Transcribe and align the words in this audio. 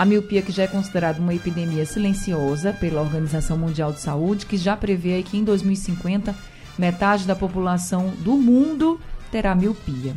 a 0.00 0.04
miopia 0.06 0.40
que 0.40 0.50
já 0.50 0.62
é 0.62 0.66
considerada 0.66 1.20
uma 1.20 1.34
epidemia 1.34 1.84
silenciosa 1.84 2.72
pela 2.72 3.02
Organização 3.02 3.58
Mundial 3.58 3.92
de 3.92 4.00
Saúde, 4.00 4.46
que 4.46 4.56
já 4.56 4.74
prevê 4.74 5.22
que 5.22 5.36
em 5.36 5.44
2050 5.44 6.34
metade 6.78 7.26
da 7.26 7.36
população 7.36 8.08
do 8.20 8.32
mundo 8.38 8.98
terá 9.30 9.54
miopia. 9.54 10.16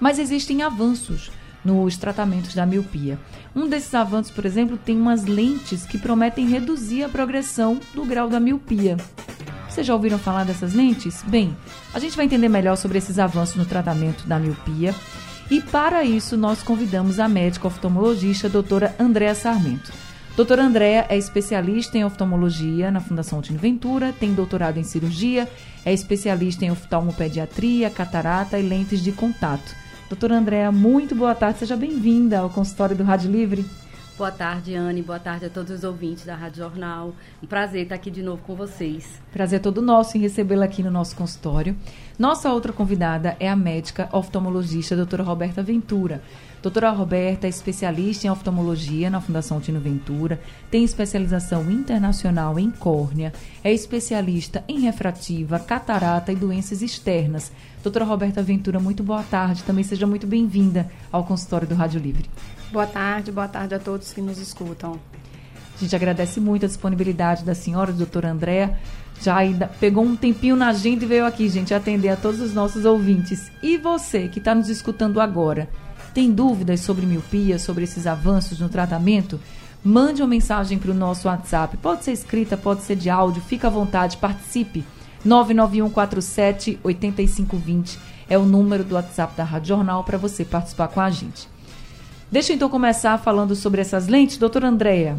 Mas 0.00 0.18
existem 0.18 0.62
avanços 0.62 1.30
nos 1.62 1.98
tratamentos 1.98 2.54
da 2.54 2.64
miopia. 2.64 3.18
Um 3.54 3.68
desses 3.68 3.94
avanços, 3.94 4.32
por 4.32 4.46
exemplo, 4.46 4.78
tem 4.78 4.96
umas 4.96 5.26
lentes 5.26 5.84
que 5.84 5.98
prometem 5.98 6.48
reduzir 6.48 7.02
a 7.02 7.08
progressão 7.10 7.78
do 7.94 8.06
grau 8.06 8.30
da 8.30 8.40
miopia. 8.40 8.96
Vocês 9.68 9.86
já 9.86 9.92
ouviram 9.92 10.18
falar 10.18 10.44
dessas 10.44 10.72
lentes? 10.72 11.22
Bem, 11.26 11.54
a 11.92 11.98
gente 11.98 12.16
vai 12.16 12.24
entender 12.24 12.48
melhor 12.48 12.76
sobre 12.76 12.96
esses 12.96 13.18
avanços 13.18 13.56
no 13.56 13.66
tratamento 13.66 14.26
da 14.26 14.38
miopia. 14.38 14.94
E 15.50 15.62
para 15.62 16.04
isso, 16.04 16.36
nós 16.36 16.62
convidamos 16.62 17.18
a 17.18 17.26
médica 17.26 17.68
oftalmologista 17.68 18.50
doutora 18.50 18.94
Andréa 18.98 19.34
Sarmento. 19.34 19.90
Doutora 20.36 20.62
Andréa 20.62 21.06
é 21.08 21.16
especialista 21.16 21.96
em 21.96 22.04
oftalmologia 22.04 22.90
na 22.90 23.00
Fundação 23.00 23.40
Tino 23.40 23.58
Ventura, 23.58 24.12
tem 24.12 24.34
doutorado 24.34 24.78
em 24.78 24.84
cirurgia, 24.84 25.48
é 25.84 25.92
especialista 25.92 26.64
em 26.64 26.70
oftalmopediatria, 26.70 27.88
catarata 27.88 28.58
e 28.58 28.62
lentes 28.62 29.02
de 29.02 29.10
contato. 29.10 29.74
Doutora 30.08 30.36
Andréa, 30.36 30.70
muito 30.70 31.14
boa 31.14 31.34
tarde, 31.34 31.60
seja 31.60 31.76
bem-vinda 31.76 32.40
ao 32.40 32.50
consultório 32.50 32.94
do 32.94 33.02
Rádio 33.02 33.30
Livre. 33.30 33.64
Boa 34.18 34.32
tarde, 34.32 34.74
Anne. 34.74 35.00
Boa 35.00 35.20
tarde 35.20 35.46
a 35.46 35.48
todos 35.48 35.70
os 35.70 35.84
ouvintes 35.84 36.24
da 36.24 36.34
Rádio 36.34 36.64
Jornal. 36.64 37.14
Um 37.40 37.46
prazer 37.46 37.84
estar 37.84 37.94
aqui 37.94 38.10
de 38.10 38.20
novo 38.20 38.42
com 38.42 38.56
vocês. 38.56 39.22
Prazer 39.32 39.60
todo 39.60 39.80
nosso 39.80 40.18
em 40.18 40.20
recebê-la 40.20 40.64
aqui 40.64 40.82
no 40.82 40.90
nosso 40.90 41.14
consultório. 41.14 41.76
Nossa 42.18 42.52
outra 42.52 42.72
convidada 42.72 43.36
é 43.38 43.48
a 43.48 43.54
médica 43.54 44.08
oftalmologista 44.10 44.96
doutora 44.96 45.22
Roberta 45.22 45.62
Ventura. 45.62 46.20
Doutora 46.60 46.90
Roberta 46.90 47.46
é 47.46 47.50
especialista 47.50 48.26
em 48.26 48.30
oftalmologia 48.30 49.08
na 49.08 49.20
Fundação 49.20 49.60
Tino 49.60 49.78
Ventura, 49.78 50.40
tem 50.68 50.82
especialização 50.82 51.70
internacional 51.70 52.58
em 52.58 52.72
córnea, 52.72 53.32
é 53.62 53.72
especialista 53.72 54.64
em 54.66 54.80
refrativa, 54.80 55.60
catarata 55.60 56.32
e 56.32 56.34
doenças 56.34 56.82
externas. 56.82 57.52
Doutora 57.84 58.04
Roberta 58.04 58.42
Ventura, 58.42 58.80
muito 58.80 59.04
boa 59.04 59.22
tarde. 59.22 59.62
Também 59.62 59.84
seja 59.84 60.08
muito 60.08 60.26
bem-vinda 60.26 60.90
ao 61.12 61.22
consultório 61.22 61.68
do 61.68 61.76
Rádio 61.76 62.00
Livre. 62.00 62.28
Boa 62.70 62.86
tarde, 62.86 63.32
boa 63.32 63.48
tarde 63.48 63.74
a 63.74 63.78
todos 63.78 64.12
que 64.12 64.20
nos 64.20 64.36
escutam. 64.36 65.00
A 65.74 65.80
gente 65.80 65.96
agradece 65.96 66.38
muito 66.38 66.66
a 66.66 66.68
disponibilidade 66.68 67.42
da 67.42 67.54
senhora, 67.54 67.92
doutora 67.92 68.30
Andréa. 68.30 68.78
Já 69.22 69.36
ainda 69.36 69.68
pegou 69.80 70.04
um 70.04 70.14
tempinho 70.14 70.54
na 70.54 70.68
agenda 70.68 71.02
e 71.02 71.08
veio 71.08 71.24
aqui, 71.24 71.48
gente, 71.48 71.72
atender 71.72 72.10
a 72.10 72.16
todos 72.16 72.40
os 72.42 72.52
nossos 72.52 72.84
ouvintes. 72.84 73.50
E 73.62 73.78
você 73.78 74.28
que 74.28 74.38
está 74.38 74.54
nos 74.54 74.68
escutando 74.68 75.18
agora, 75.18 75.70
tem 76.12 76.30
dúvidas 76.30 76.80
sobre 76.80 77.06
miopia, 77.06 77.58
sobre 77.58 77.84
esses 77.84 78.06
avanços 78.06 78.60
no 78.60 78.68
tratamento? 78.68 79.40
Mande 79.82 80.20
uma 80.20 80.28
mensagem 80.28 80.78
para 80.78 80.90
o 80.90 80.94
nosso 80.94 81.26
WhatsApp. 81.26 81.78
Pode 81.78 82.04
ser 82.04 82.12
escrita, 82.12 82.54
pode 82.54 82.82
ser 82.82 82.96
de 82.96 83.08
áudio, 83.08 83.40
fica 83.40 83.68
à 83.68 83.70
vontade, 83.70 84.18
participe. 84.18 84.84
99147 85.24 86.80
8520 86.84 87.98
é 88.28 88.36
o 88.36 88.44
número 88.44 88.84
do 88.84 88.94
WhatsApp 88.94 89.34
da 89.34 89.42
Rádio 89.42 89.68
Jornal 89.68 90.04
para 90.04 90.18
você 90.18 90.44
participar 90.44 90.88
com 90.88 91.00
a 91.00 91.08
gente. 91.08 91.48
Deixa 92.30 92.52
eu 92.52 92.56
então 92.56 92.68
começar 92.68 93.16
falando 93.16 93.56
sobre 93.56 93.80
essas 93.80 94.06
lentes, 94.06 94.36
doutora 94.36 94.68
Andréia. 94.68 95.16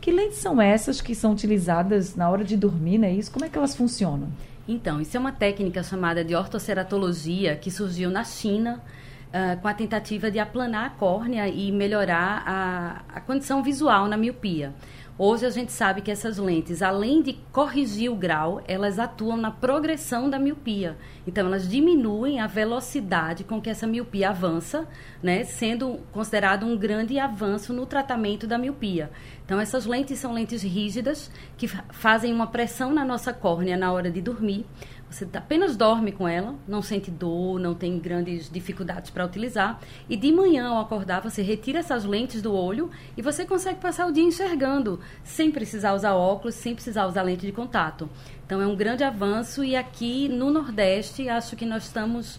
Que 0.00 0.10
lentes 0.10 0.38
são 0.38 0.62
essas 0.62 0.98
que 0.98 1.14
são 1.14 1.32
utilizadas 1.32 2.16
na 2.16 2.30
hora 2.30 2.42
de 2.42 2.56
dormir, 2.56 2.96
né? 2.96 3.12
Isso, 3.12 3.30
como 3.30 3.44
é 3.44 3.50
que 3.50 3.58
elas 3.58 3.76
funcionam? 3.76 4.28
Então, 4.66 4.98
isso 4.98 5.14
é 5.14 5.20
uma 5.20 5.30
técnica 5.30 5.82
chamada 5.82 6.24
de 6.24 6.34
ortoceratologia 6.34 7.54
que 7.54 7.70
surgiu 7.70 8.08
na 8.10 8.24
China 8.24 8.82
uh, 9.28 9.60
com 9.60 9.68
a 9.68 9.74
tentativa 9.74 10.30
de 10.30 10.38
aplanar 10.38 10.86
a 10.86 10.90
córnea 10.90 11.46
e 11.46 11.70
melhorar 11.70 12.42
a, 12.46 13.02
a 13.16 13.20
condição 13.20 13.62
visual 13.62 14.08
na 14.08 14.16
miopia. 14.16 14.72
Hoje 15.20 15.44
a 15.44 15.50
gente 15.50 15.72
sabe 15.72 16.00
que 16.00 16.12
essas 16.12 16.38
lentes, 16.38 16.80
além 16.80 17.20
de 17.20 17.32
corrigir 17.50 18.08
o 18.08 18.14
grau, 18.14 18.62
elas 18.68 19.00
atuam 19.00 19.36
na 19.36 19.50
progressão 19.50 20.30
da 20.30 20.38
miopia. 20.38 20.96
Então, 21.26 21.44
elas 21.44 21.68
diminuem 21.68 22.38
a 22.38 22.46
velocidade 22.46 23.42
com 23.42 23.60
que 23.60 23.68
essa 23.68 23.84
miopia 23.84 24.30
avança, 24.30 24.86
né, 25.20 25.42
sendo 25.42 25.98
considerado 26.12 26.64
um 26.64 26.76
grande 26.76 27.18
avanço 27.18 27.72
no 27.72 27.84
tratamento 27.84 28.46
da 28.46 28.56
miopia. 28.56 29.10
Então, 29.44 29.58
essas 29.58 29.86
lentes 29.86 30.20
são 30.20 30.32
lentes 30.32 30.62
rígidas 30.62 31.32
que 31.56 31.66
fazem 31.66 32.32
uma 32.32 32.46
pressão 32.46 32.94
na 32.94 33.04
nossa 33.04 33.32
córnea 33.32 33.76
na 33.76 33.90
hora 33.90 34.12
de 34.12 34.20
dormir. 34.20 34.64
Você 35.10 35.26
apenas 35.32 35.74
dorme 35.74 36.12
com 36.12 36.28
ela, 36.28 36.54
não 36.66 36.82
sente 36.82 37.10
dor, 37.10 37.58
não 37.58 37.74
tem 37.74 37.98
grandes 37.98 38.50
dificuldades 38.50 39.10
para 39.10 39.24
utilizar. 39.24 39.80
E 40.08 40.16
de 40.16 40.30
manhã, 40.30 40.68
ao 40.68 40.82
acordar, 40.82 41.22
você 41.22 41.40
retira 41.40 41.78
essas 41.78 42.04
lentes 42.04 42.42
do 42.42 42.52
olho 42.52 42.90
e 43.16 43.22
você 43.22 43.46
consegue 43.46 43.80
passar 43.80 44.06
o 44.06 44.12
dia 44.12 44.22
enxergando, 44.22 45.00
sem 45.24 45.50
precisar 45.50 45.94
usar 45.94 46.14
óculos, 46.14 46.56
sem 46.56 46.74
precisar 46.74 47.06
usar 47.06 47.22
lente 47.22 47.46
de 47.46 47.52
contato. 47.52 48.08
Então, 48.44 48.60
é 48.60 48.66
um 48.66 48.76
grande 48.76 49.02
avanço 49.02 49.64
e 49.64 49.74
aqui 49.74 50.28
no 50.28 50.50
Nordeste, 50.50 51.28
acho 51.28 51.56
que 51.56 51.64
nós 51.64 51.84
estamos 51.84 52.38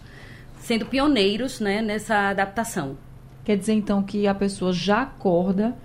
sendo 0.59 0.86
pioneiros 0.86 1.59
né, 1.59 1.81
nessa 1.81 2.30
adaptação. 2.30 2.97
Quer 3.44 3.57
dizer, 3.57 3.74
então, 3.74 4.03
que 4.03 4.28
a 4.28 4.36
pessoa 4.36 4.72
já 4.72 5.01
acorda, 5.01 5.75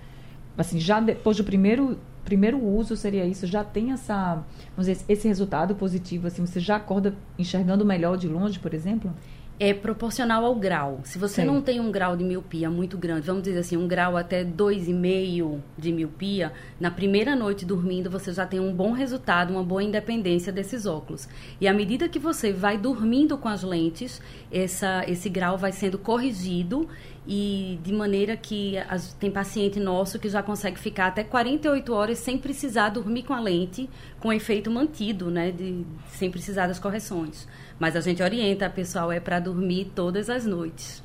assim, 0.55 0.79
já 0.79 0.99
depois 0.99 1.37
do 1.37 1.43
primeiro 1.43 1.97
primeiro 2.25 2.61
uso 2.61 2.97
seria 2.97 3.23
isso, 3.25 3.45
já 3.45 3.63
tem 3.63 3.91
essa, 3.91 4.43
vamos 4.75 4.87
dizer, 4.87 5.05
esse 5.07 5.27
resultado 5.27 5.75
positivo, 5.75 6.27
assim, 6.27 6.45
você 6.45 6.59
já 6.59 6.75
acorda 6.75 7.15
enxergando 7.37 7.85
melhor 7.85 8.17
de 8.17 8.27
longe, 8.27 8.59
por 8.59 8.73
exemplo? 8.73 9.13
É 9.59 9.73
proporcional 9.73 10.43
ao 10.43 10.55
grau. 10.55 10.99
Se 11.03 11.17
você 11.17 11.41
Sim. 11.41 11.47
não 11.47 11.61
tem 11.61 11.79
um 11.79 11.91
grau 11.91 12.15
de 12.17 12.23
miopia 12.23 12.69
muito 12.69 12.97
grande, 12.97 13.25
vamos 13.25 13.43
dizer 13.43 13.59
assim, 13.59 13.77
um 13.77 13.87
grau 13.87 14.17
até 14.17 14.43
2,5 14.43 15.59
de 15.77 15.91
miopia, 15.93 16.51
na 16.79 16.91
primeira 16.91 17.35
noite 17.35 17.65
dormindo 17.65 18.09
você 18.09 18.33
já 18.33 18.45
tem 18.45 18.59
um 18.59 18.73
bom 18.73 18.91
resultado, 18.91 19.51
uma 19.51 19.63
boa 19.63 19.81
independência 19.81 20.51
desses 20.51 20.85
óculos. 20.85 21.29
E 21.59 21.67
à 21.67 21.73
medida 21.73 22.09
que 22.09 22.19
você 22.19 22.51
vai 22.51 22.77
dormindo 22.77 23.37
com 23.37 23.47
as 23.47 23.63
lentes, 23.63 24.21
essa, 24.51 25.05
esse 25.07 25.29
grau 25.29 25.57
vai 25.57 25.71
sendo 25.71 25.97
corrigido 25.97 26.89
e 27.27 27.79
de 27.81 27.93
maneira 27.93 28.37
que 28.37 28.77
as, 28.89 29.13
tem 29.13 29.31
paciente 29.31 29.79
nosso 29.79 30.19
que 30.19 30.29
já 30.29 30.43
consegue 30.43 30.77
ficar 30.77 31.07
até 31.07 31.23
48 31.23 31.93
horas 31.93 32.19
sem 32.19 32.37
precisar 32.37 32.89
dormir 32.89 33.23
com 33.23 33.33
a 33.33 33.39
lente, 33.39 33.89
com 34.19 34.31
efeito 34.31 34.69
mantido, 34.69 35.31
né, 35.31 35.49
de, 35.51 35.85
sem 36.09 36.29
precisar 36.29 36.67
das 36.67 36.77
correções. 36.77 37.47
Mas 37.79 37.95
a 37.95 38.01
gente 38.01 38.23
orienta, 38.23 38.69
pessoal 38.69 39.11
é 39.11 39.19
para 39.19 39.39
dormir 39.39 39.91
todas 39.93 40.29
as 40.29 40.45
noites. 40.45 41.03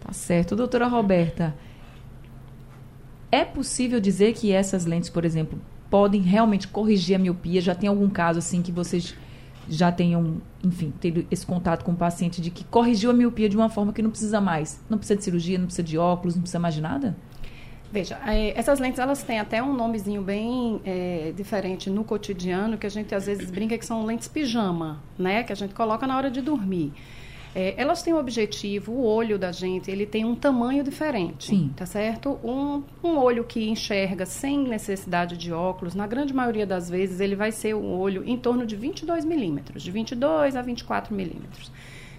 Tá 0.00 0.12
certo. 0.12 0.54
Doutora 0.54 0.86
Roberta, 0.86 1.54
é 3.30 3.44
possível 3.44 4.00
dizer 4.00 4.34
que 4.34 4.52
essas 4.52 4.84
lentes, 4.84 5.10
por 5.10 5.24
exemplo, 5.24 5.60
podem 5.90 6.20
realmente 6.20 6.68
corrigir 6.68 7.16
a 7.16 7.18
miopia? 7.18 7.60
Já 7.60 7.74
tem 7.74 7.88
algum 7.88 8.08
caso 8.08 8.38
assim 8.38 8.62
que 8.62 8.70
vocês 8.70 9.14
já 9.68 9.90
tenham, 9.90 10.40
enfim, 10.62 10.92
tido 11.00 11.26
esse 11.30 11.44
contato 11.44 11.84
com 11.84 11.92
o 11.92 11.96
paciente 11.96 12.40
de 12.40 12.50
que 12.50 12.64
corrigiu 12.64 13.10
a 13.10 13.14
miopia 13.14 13.48
de 13.48 13.56
uma 13.56 13.68
forma 13.68 13.92
que 13.92 14.02
não 14.02 14.10
precisa 14.10 14.40
mais? 14.40 14.80
Não 14.88 14.98
precisa 14.98 15.16
de 15.16 15.24
cirurgia, 15.24 15.58
não 15.58 15.66
precisa 15.66 15.82
de 15.82 15.98
óculos, 15.98 16.34
não 16.34 16.42
precisa 16.42 16.58
mais 16.58 16.74
de 16.74 16.80
nada? 16.80 17.16
Veja, 17.92 18.18
é, 18.26 18.58
essas 18.58 18.78
lentes 18.78 18.98
elas 18.98 19.22
têm 19.22 19.38
até 19.38 19.62
um 19.62 19.72
nomezinho 19.72 20.22
bem 20.22 20.80
é, 20.84 21.32
diferente 21.36 21.88
no 21.88 22.04
cotidiano, 22.04 22.76
que 22.76 22.86
a 22.86 22.90
gente 22.90 23.14
às 23.14 23.26
vezes 23.26 23.50
brinca 23.50 23.78
que 23.78 23.86
são 23.86 24.04
lentes 24.04 24.28
pijama, 24.28 25.02
né? 25.18 25.42
Que 25.42 25.52
a 25.52 25.56
gente 25.56 25.74
coloca 25.74 26.06
na 26.06 26.16
hora 26.16 26.30
de 26.30 26.40
dormir. 26.40 26.92
É, 27.58 27.72
elas 27.78 28.02
têm 28.02 28.12
um 28.12 28.18
objetivo, 28.18 28.92
o 28.92 29.02
olho 29.02 29.38
da 29.38 29.50
gente, 29.50 29.90
ele 29.90 30.04
tem 30.04 30.26
um 30.26 30.34
tamanho 30.34 30.84
diferente, 30.84 31.46
Sim. 31.46 31.72
tá 31.74 31.86
certo? 31.86 32.38
Um, 32.44 32.82
um 33.02 33.16
olho 33.16 33.44
que 33.44 33.66
enxerga 33.70 34.26
sem 34.26 34.58
necessidade 34.58 35.38
de 35.38 35.54
óculos, 35.54 35.94
na 35.94 36.06
grande 36.06 36.34
maioria 36.34 36.66
das 36.66 36.90
vezes, 36.90 37.18
ele 37.18 37.34
vai 37.34 37.50
ser 37.50 37.74
um 37.74 37.98
olho 37.98 38.22
em 38.26 38.36
torno 38.36 38.66
de 38.66 38.76
22 38.76 39.24
milímetros, 39.24 39.82
de 39.82 39.90
22 39.90 40.54
a 40.54 40.60
24 40.60 41.14
milímetros. 41.14 41.72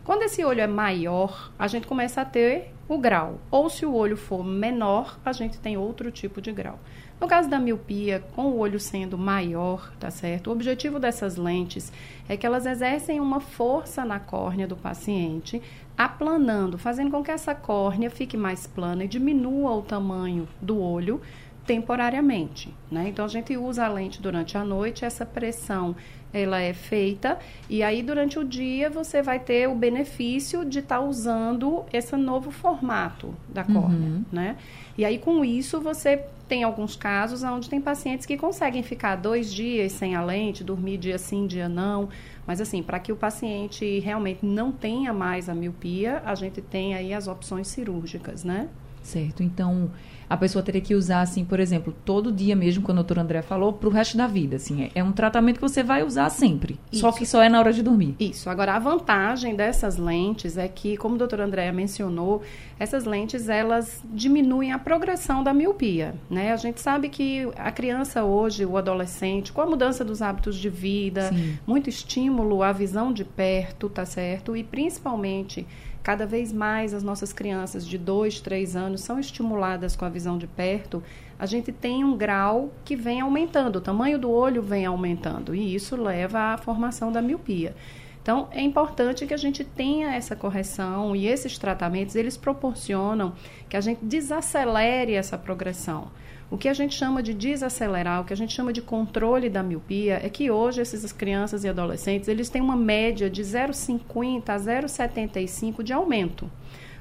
Quando 0.07 0.23
esse 0.23 0.41
olho 0.45 0.61
é 0.61 0.67
maior, 0.67 1.51
a 1.59 1.67
gente 1.67 1.85
começa 1.85 2.21
a 2.21 2.25
ter 2.25 2.73
o 2.87 2.97
grau. 2.97 3.41
Ou 3.51 3.69
se 3.69 3.85
o 3.85 3.93
olho 3.93 4.15
for 4.15 4.41
menor, 4.41 5.19
a 5.25 5.33
gente 5.33 5.59
tem 5.59 5.75
outro 5.75 6.09
tipo 6.13 6.41
de 6.41 6.49
grau. 6.49 6.79
No 7.19 7.27
caso 7.27 7.49
da 7.49 7.59
miopia, 7.59 8.23
com 8.33 8.43
o 8.43 8.57
olho 8.57 8.79
sendo 8.79 9.17
maior, 9.17 9.91
tá 9.99 10.09
certo? 10.09 10.47
O 10.47 10.53
objetivo 10.53 10.97
dessas 10.97 11.35
lentes 11.35 11.91
é 12.29 12.37
que 12.37 12.45
elas 12.45 12.65
exercem 12.65 13.19
uma 13.19 13.41
força 13.41 14.05
na 14.05 14.17
córnea 14.17 14.65
do 14.65 14.77
paciente, 14.77 15.61
aplanando, 15.97 16.77
fazendo 16.77 17.11
com 17.11 17.21
que 17.21 17.31
essa 17.31 17.53
córnea 17.53 18.09
fique 18.09 18.37
mais 18.37 18.65
plana 18.65 19.03
e 19.03 19.09
diminua 19.09 19.71
o 19.71 19.81
tamanho 19.81 20.47
do 20.61 20.81
olho, 20.81 21.19
temporariamente, 21.67 22.73
né? 22.89 23.09
Então 23.09 23.25
a 23.25 23.27
gente 23.27 23.55
usa 23.57 23.85
a 23.85 23.89
lente 23.89 24.21
durante 24.21 24.57
a 24.57 24.63
noite, 24.63 25.03
essa 25.03 25.25
pressão 25.25 25.95
ela 26.33 26.59
é 26.59 26.73
feita 26.73 27.37
e 27.69 27.83
aí 27.83 28.01
durante 28.01 28.39
o 28.39 28.43
dia 28.43 28.89
você 28.89 29.21
vai 29.21 29.39
ter 29.39 29.67
o 29.67 29.75
benefício 29.75 30.65
de 30.65 30.79
estar 30.79 30.99
tá 30.99 31.01
usando 31.01 31.85
esse 31.91 32.15
novo 32.15 32.51
formato 32.51 33.33
da 33.49 33.63
córnea, 33.63 34.09
uhum. 34.09 34.25
né? 34.31 34.55
E 34.97 35.03
aí 35.03 35.17
com 35.17 35.43
isso 35.43 35.79
você 35.81 36.25
tem 36.47 36.63
alguns 36.63 36.95
casos 36.95 37.43
onde 37.43 37.69
tem 37.69 37.81
pacientes 37.81 38.25
que 38.25 38.37
conseguem 38.37 38.81
ficar 38.81 39.17
dois 39.17 39.53
dias 39.53 39.91
sem 39.91 40.15
a 40.15 40.23
lente, 40.23 40.63
dormir 40.63 40.97
dia 40.97 41.17
sim, 41.17 41.45
dia 41.45 41.67
não. 41.67 42.07
Mas 42.45 42.61
assim, 42.61 42.81
para 42.81 42.99
que 42.99 43.11
o 43.11 43.15
paciente 43.15 43.99
realmente 43.99 44.45
não 44.45 44.71
tenha 44.71 45.11
mais 45.11 45.49
a 45.49 45.53
miopia, 45.53 46.21
a 46.25 46.33
gente 46.33 46.61
tem 46.61 46.95
aí 46.95 47.13
as 47.13 47.27
opções 47.27 47.67
cirúrgicas, 47.67 48.45
né? 48.45 48.69
Certo. 49.07 49.41
Então, 49.41 49.89
a 50.29 50.35
pessoa 50.35 50.61
teria 50.61 50.81
que 50.81 50.93
usar, 50.93 51.21
assim, 51.21 51.45
por 51.45 51.61
exemplo, 51.61 51.95
todo 52.03 52.29
dia 52.29 52.57
mesmo, 52.57 52.83
quando 52.83 52.97
o 52.97 53.01
doutor 53.01 53.19
André 53.19 53.41
falou, 53.41 53.71
para 53.71 53.87
o 53.87 53.91
resto 53.91 54.17
da 54.17 54.27
vida. 54.27 54.57
Assim, 54.57 54.83
é, 54.83 54.91
é, 54.95 55.01
um 55.01 55.13
tratamento 55.13 55.55
que 55.55 55.61
você 55.61 55.81
vai 55.81 56.03
usar 56.03 56.29
sempre. 56.29 56.77
Isso. 56.91 56.99
Só 56.99 57.13
que 57.13 57.25
só 57.25 57.41
é 57.41 57.47
na 57.47 57.57
hora 57.57 57.71
de 57.71 57.81
dormir. 57.81 58.17
Isso. 58.19 58.49
Agora, 58.49 58.73
a 58.73 58.79
vantagem 58.79 59.55
dessas 59.55 59.95
lentes 59.95 60.57
é 60.57 60.67
que, 60.67 60.97
como 60.97 61.15
o 61.15 61.17
doutor 61.17 61.39
André 61.39 61.71
mencionou, 61.71 62.41
essas 62.77 63.05
lentes, 63.05 63.47
elas 63.47 64.03
diminuem 64.11 64.73
a 64.73 64.77
progressão 64.77 65.41
da 65.41 65.53
miopia, 65.53 66.13
né? 66.29 66.51
A 66.51 66.57
gente 66.57 66.81
sabe 66.81 67.07
que 67.07 67.47
a 67.55 67.71
criança 67.71 68.25
hoje, 68.25 68.65
o 68.65 68.75
adolescente, 68.75 69.53
com 69.53 69.61
a 69.61 69.65
mudança 69.65 70.03
dos 70.03 70.21
hábitos 70.21 70.57
de 70.57 70.69
vida, 70.69 71.29
Sim. 71.29 71.57
muito 71.65 71.89
estímulo 71.89 72.61
à 72.61 72.73
visão 72.73 73.13
de 73.13 73.23
perto, 73.23 73.87
tá 73.87 74.05
certo? 74.05 74.57
E 74.57 74.63
principalmente 74.63 75.65
cada 76.07 76.25
vez 76.25 76.53
mais 76.53 76.93
as 76.93 77.03
nossas 77.03 77.33
crianças 77.33 77.85
de 77.85 77.97
2, 77.97 78.39
3 78.39 78.77
anos 78.77 79.01
são 79.01 79.19
estimuladas 79.19 79.93
com 79.93 80.05
a 80.05 80.09
visão 80.09 80.37
de 80.37 80.47
perto, 80.47 81.03
a 81.37 81.45
gente 81.45 81.69
tem 81.69 82.01
um 82.01 82.15
grau 82.15 82.71
que 82.85 82.95
vem 82.95 83.19
aumentando, 83.19 83.75
o 83.75 83.81
tamanho 83.81 84.17
do 84.17 84.31
olho 84.31 84.61
vem 84.61 84.85
aumentando, 84.85 85.53
e 85.53 85.75
isso 85.75 86.01
leva 86.01 86.53
à 86.53 86.57
formação 86.57 87.11
da 87.11 87.21
miopia. 87.21 87.75
Então, 88.21 88.47
é 88.51 88.61
importante 88.61 89.25
que 89.25 89.33
a 89.33 89.37
gente 89.37 89.63
tenha 89.63 90.13
essa 90.13 90.35
correção 90.35 91.15
e 91.15 91.27
esses 91.27 91.57
tratamentos, 91.57 92.15
eles 92.15 92.35
proporcionam 92.35 93.33
que 93.69 93.77
a 93.77 93.81
gente 93.81 94.03
desacelere 94.03 95.13
essa 95.13 95.37
progressão. 95.37 96.09
O 96.49 96.57
que 96.57 96.69
a 96.69 96.73
gente 96.73 96.95
chama 96.95 97.21
de 97.21 97.33
desacelerar, 97.33 98.21
o 98.21 98.25
que 98.25 98.31
a 98.31 98.37
gente 98.37 98.53
chama 98.53 98.71
de 98.71 98.81
controle 98.81 99.49
da 99.49 99.61
miopia, 99.61 100.19
é 100.23 100.29
que 100.29 100.49
hoje 100.49 100.79
essas 100.79 101.11
crianças 101.11 101.65
e 101.65 101.69
adolescentes, 101.69 102.29
eles 102.29 102.49
têm 102.49 102.61
uma 102.61 102.75
média 102.75 103.29
de 103.29 103.41
0,50 103.41 104.49
a 104.49 104.55
0,75 104.57 105.83
de 105.83 105.91
aumento. 105.91 106.49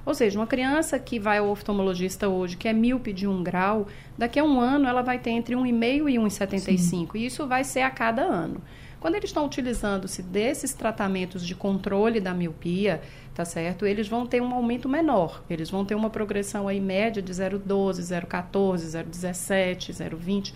Ou 0.05 0.15
seja, 0.15 0.39
uma 0.39 0.47
criança 0.47 0.99
que 0.99 1.19
vai 1.19 1.39
ao 1.39 1.49
oftalmologista 1.49 2.29
hoje, 2.29 2.57
que 2.57 2.69
é 2.69 2.73
míope 2.73 3.13
de 3.13 3.27
1 3.27 3.43
grau, 3.43 3.89
daqui 4.17 4.39
a 4.39 4.45
um 4.45 4.61
ano 4.61 4.89
ela 4.89 5.03
vai 5.03 5.19
ter 5.19 5.31
entre 5.31 5.57
1,5 5.57 6.09
e 6.09 6.15
1,75. 6.15 7.11
E 7.17 7.27
isso 7.27 7.47
vai 7.47 7.65
ser 7.65 7.81
a 7.81 7.91
cada 7.91 8.23
ano. 8.23 8.61
Quando 9.07 9.15
eles 9.15 9.31
estão 9.31 9.47
utilizando-se 9.47 10.21
desses 10.21 10.75
tratamentos 10.75 11.47
de 11.47 11.55
controle 11.55 12.19
da 12.19 12.35
miopia, 12.35 13.01
tá 13.33 13.45
certo? 13.45 13.87
Eles 13.87 14.09
vão 14.09 14.27
ter 14.27 14.43
um 14.43 14.53
aumento 14.53 14.89
menor. 14.89 15.45
Eles 15.49 15.71
vão 15.71 15.85
ter 15.85 15.95
uma 15.95 16.11
progressão 16.11 16.67
aí 16.67 16.81
média 16.81 17.23
de 17.23 17.33
0,12, 17.33 18.01
0,14, 18.01 19.05
0,17, 19.05 19.93
0,20 19.93 20.53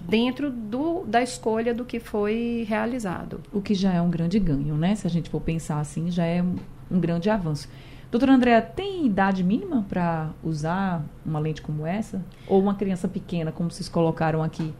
dentro 0.00 0.50
do, 0.50 1.04
da 1.04 1.22
escolha 1.22 1.74
do 1.74 1.84
que 1.84 2.00
foi 2.00 2.64
realizado. 2.66 3.42
O 3.52 3.60
que 3.60 3.74
já 3.74 3.92
é 3.92 4.00
um 4.00 4.08
grande 4.08 4.38
ganho, 4.38 4.74
né? 4.74 4.94
Se 4.94 5.06
a 5.06 5.10
gente 5.10 5.28
for 5.28 5.42
pensar 5.42 5.78
assim, 5.78 6.10
já 6.10 6.24
é 6.24 6.42
um, 6.42 6.98
grande 6.98 7.28
avanço. 7.28 7.68
Doutora 8.10 8.32
Andréa, 8.32 8.62
tem 8.62 9.04
idade 9.04 9.44
mínima 9.44 9.84
para 9.86 10.30
usar 10.42 11.04
uma 11.26 11.38
lente 11.38 11.60
como 11.60 11.86
essa? 11.86 12.24
Ou 12.46 12.58
uma 12.58 12.74
criança 12.74 13.06
pequena, 13.06 13.52
como 13.52 13.70
vocês 13.70 13.90
colocaram 13.90 14.42
aqui, 14.42 14.72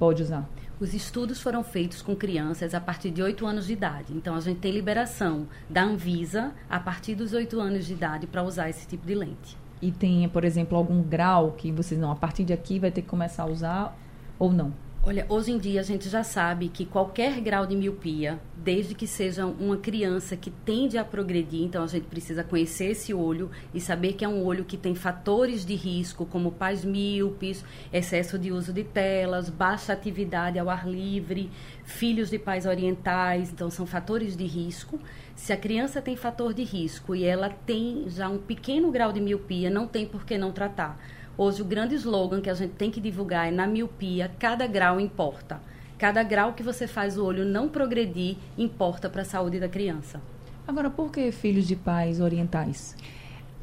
pode 0.00 0.20
usar? 0.20 0.44
Os 0.78 0.92
estudos 0.92 1.40
foram 1.40 1.64
feitos 1.64 2.02
com 2.02 2.14
crianças 2.14 2.74
a 2.74 2.80
partir 2.80 3.10
de 3.10 3.22
8 3.22 3.46
anos 3.46 3.66
de 3.66 3.72
idade. 3.72 4.12
Então, 4.12 4.34
a 4.34 4.40
gente 4.40 4.60
tem 4.60 4.70
liberação 4.70 5.46
da 5.70 5.82
Anvisa 5.82 6.52
a 6.68 6.78
partir 6.78 7.14
dos 7.14 7.32
8 7.32 7.58
anos 7.58 7.86
de 7.86 7.94
idade 7.94 8.26
para 8.26 8.42
usar 8.42 8.68
esse 8.68 8.86
tipo 8.86 9.06
de 9.06 9.14
lente. 9.14 9.56
E 9.80 9.90
tem, 9.90 10.28
por 10.28 10.44
exemplo, 10.44 10.76
algum 10.76 11.02
grau 11.02 11.52
que 11.52 11.72
vocês 11.72 11.98
não, 11.98 12.10
a 12.10 12.14
partir 12.14 12.44
de 12.44 12.52
aqui 12.52 12.78
vai 12.78 12.90
ter 12.90 13.00
que 13.00 13.08
começar 13.08 13.44
a 13.44 13.46
usar 13.46 13.98
ou 14.38 14.52
não? 14.52 14.70
Olha, 15.08 15.24
hoje 15.28 15.52
em 15.52 15.58
dia 15.58 15.78
a 15.78 15.84
gente 15.84 16.08
já 16.08 16.24
sabe 16.24 16.68
que 16.68 16.84
qualquer 16.84 17.40
grau 17.40 17.64
de 17.64 17.76
miopia, 17.76 18.40
desde 18.56 18.92
que 18.92 19.06
seja 19.06 19.46
uma 19.46 19.76
criança 19.76 20.36
que 20.36 20.50
tende 20.50 20.98
a 20.98 21.04
progredir, 21.04 21.62
então 21.62 21.84
a 21.84 21.86
gente 21.86 22.08
precisa 22.08 22.42
conhecer 22.42 22.86
esse 22.86 23.14
olho 23.14 23.48
e 23.72 23.80
saber 23.80 24.14
que 24.14 24.24
é 24.24 24.28
um 24.28 24.44
olho 24.44 24.64
que 24.64 24.76
tem 24.76 24.96
fatores 24.96 25.64
de 25.64 25.76
risco, 25.76 26.26
como 26.26 26.50
pais 26.50 26.84
míopes, 26.84 27.64
excesso 27.92 28.36
de 28.36 28.50
uso 28.50 28.72
de 28.72 28.82
telas, 28.82 29.48
baixa 29.48 29.92
atividade 29.92 30.58
ao 30.58 30.68
ar 30.68 30.88
livre, 30.88 31.52
filhos 31.84 32.28
de 32.28 32.38
pais 32.40 32.66
orientais, 32.66 33.52
então 33.52 33.70
são 33.70 33.86
fatores 33.86 34.36
de 34.36 34.44
risco. 34.44 34.98
Se 35.36 35.52
a 35.52 35.56
criança 35.56 36.02
tem 36.02 36.16
fator 36.16 36.52
de 36.52 36.64
risco 36.64 37.14
e 37.14 37.22
ela 37.22 37.48
tem 37.48 38.06
já 38.08 38.28
um 38.28 38.38
pequeno 38.38 38.90
grau 38.90 39.12
de 39.12 39.20
miopia, 39.20 39.70
não 39.70 39.86
tem 39.86 40.04
por 40.04 40.26
que 40.26 40.36
não 40.36 40.50
tratar 40.50 40.98
Hoje, 41.38 41.60
o 41.60 41.64
grande 41.64 41.94
slogan 41.96 42.40
que 42.40 42.48
a 42.48 42.54
gente 42.54 42.72
tem 42.72 42.90
que 42.90 43.00
divulgar 43.00 43.48
é: 43.48 43.50
na 43.50 43.66
miopia, 43.66 44.30
cada 44.38 44.66
grau 44.66 44.98
importa. 44.98 45.60
Cada 45.98 46.22
grau 46.22 46.52
que 46.52 46.62
você 46.62 46.86
faz 46.86 47.16
o 47.16 47.24
olho 47.24 47.44
não 47.44 47.68
progredir 47.68 48.36
importa 48.56 49.08
para 49.08 49.22
a 49.22 49.24
saúde 49.24 49.58
da 49.58 49.68
criança. 49.68 50.20
Agora, 50.66 50.90
por 50.90 51.10
que 51.10 51.30
filhos 51.32 51.66
de 51.66 51.76
pais 51.76 52.20
orientais? 52.20 52.96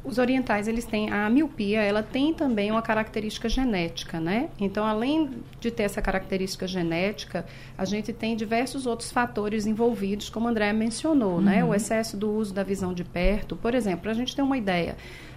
Os 0.04 0.18
orientais, 0.18 0.68
eles 0.68 0.84
têm 0.84 1.10
a 1.10 1.30
miopia, 1.30 1.80
ela 1.80 2.02
tem 2.02 2.34
também 2.34 2.70
uma 2.70 2.82
característica 2.82 3.48
genética, 3.48 4.20
né? 4.20 4.50
Então, 4.60 4.84
além 4.84 5.30
de 5.58 5.70
ter 5.70 5.84
essa 5.84 6.02
característica 6.02 6.66
genética, 6.66 7.46
a 7.76 7.86
gente 7.86 8.12
tem 8.12 8.36
diversos 8.36 8.84
outros 8.86 9.10
fatores 9.10 9.64
envolvidos, 9.64 10.28
como 10.28 10.46
a 10.46 10.50
André 10.50 10.72
mencionou, 10.74 11.40
né? 11.40 11.54
uhum. 11.54 11.58
né? 11.60 11.64
O 11.64 11.74
excesso 11.74 12.18
do 12.18 12.30
uso 12.30 12.52
da 12.52 12.62
visão 12.62 12.92
de 12.92 13.02
perto, 13.02 13.56
por 13.56 13.74
exemplo, 13.74 14.02
para 14.02 14.10
a 14.10 14.14
gente 14.14 14.36
ter 14.36 14.42
uma 14.42 14.58
ideia, 14.58 14.94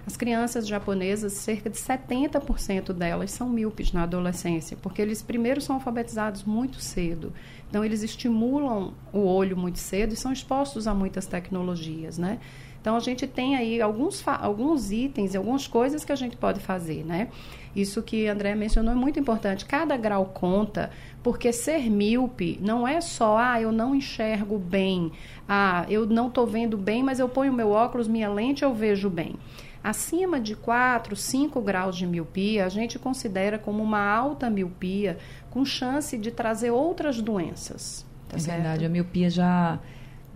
as 0.08 0.16
crianças 0.16 0.66
japonesas, 0.66 1.34
cerca 1.34 1.68
de 1.68 1.76
70% 1.76 2.94
delas 2.94 3.30
são 3.30 3.46
míopes 3.46 3.92
na 3.92 4.04
adolescência, 4.04 4.74
porque 4.80 5.02
eles 5.02 5.20
primeiro 5.20 5.60
são 5.60 5.74
alfabetizados 5.76 6.44
muito 6.44 6.80
cedo. 6.80 7.30
Então, 7.68 7.84
eles 7.84 8.02
estimulam 8.02 8.94
o 9.12 9.18
olho 9.18 9.54
muito 9.54 9.78
cedo 9.78 10.14
e 10.14 10.16
são 10.16 10.32
expostos 10.32 10.86
a 10.86 10.94
muitas 10.94 11.26
tecnologias, 11.26 12.16
né? 12.16 12.38
Então, 12.80 12.96
a 12.96 13.00
gente 13.00 13.26
tem 13.26 13.54
aí 13.54 13.82
alguns, 13.82 14.26
alguns 14.26 14.90
itens, 14.90 15.36
algumas 15.36 15.66
coisas 15.66 16.06
que 16.06 16.12
a 16.12 16.16
gente 16.16 16.38
pode 16.38 16.58
fazer, 16.58 17.04
né? 17.04 17.28
Isso 17.76 18.02
que 18.02 18.26
André 18.28 18.54
mencionou 18.54 18.92
é 18.92 18.96
muito 18.96 19.20
importante. 19.20 19.66
Cada 19.66 19.94
grau 19.94 20.24
conta, 20.24 20.90
porque 21.22 21.52
ser 21.52 21.90
míope 21.90 22.58
não 22.62 22.88
é 22.88 23.02
só, 23.02 23.36
ah, 23.36 23.60
eu 23.60 23.70
não 23.70 23.94
enxergo 23.94 24.56
bem, 24.56 25.12
ah, 25.46 25.84
eu 25.86 26.06
não 26.06 26.28
estou 26.28 26.46
vendo 26.46 26.78
bem, 26.78 27.02
mas 27.02 27.20
eu 27.20 27.28
ponho 27.28 27.52
meu 27.52 27.72
óculos, 27.72 28.08
minha 28.08 28.30
lente, 28.30 28.62
eu 28.62 28.72
vejo 28.72 29.10
bem. 29.10 29.36
Acima 29.82 30.40
de 30.40 30.56
4, 30.56 31.14
5 31.14 31.60
graus 31.60 31.96
de 31.96 32.06
miopia, 32.06 32.66
a 32.66 32.68
gente 32.68 32.98
considera 32.98 33.58
como 33.58 33.82
uma 33.82 34.00
alta 34.00 34.50
miopia 34.50 35.18
com 35.50 35.64
chance 35.64 36.16
de 36.18 36.30
trazer 36.30 36.70
outras 36.70 37.20
doenças. 37.20 38.04
Tá 38.28 38.36
é 38.36 38.40
certo? 38.40 38.56
verdade, 38.56 38.84
a 38.84 38.88
miopia 38.88 39.30
já 39.30 39.78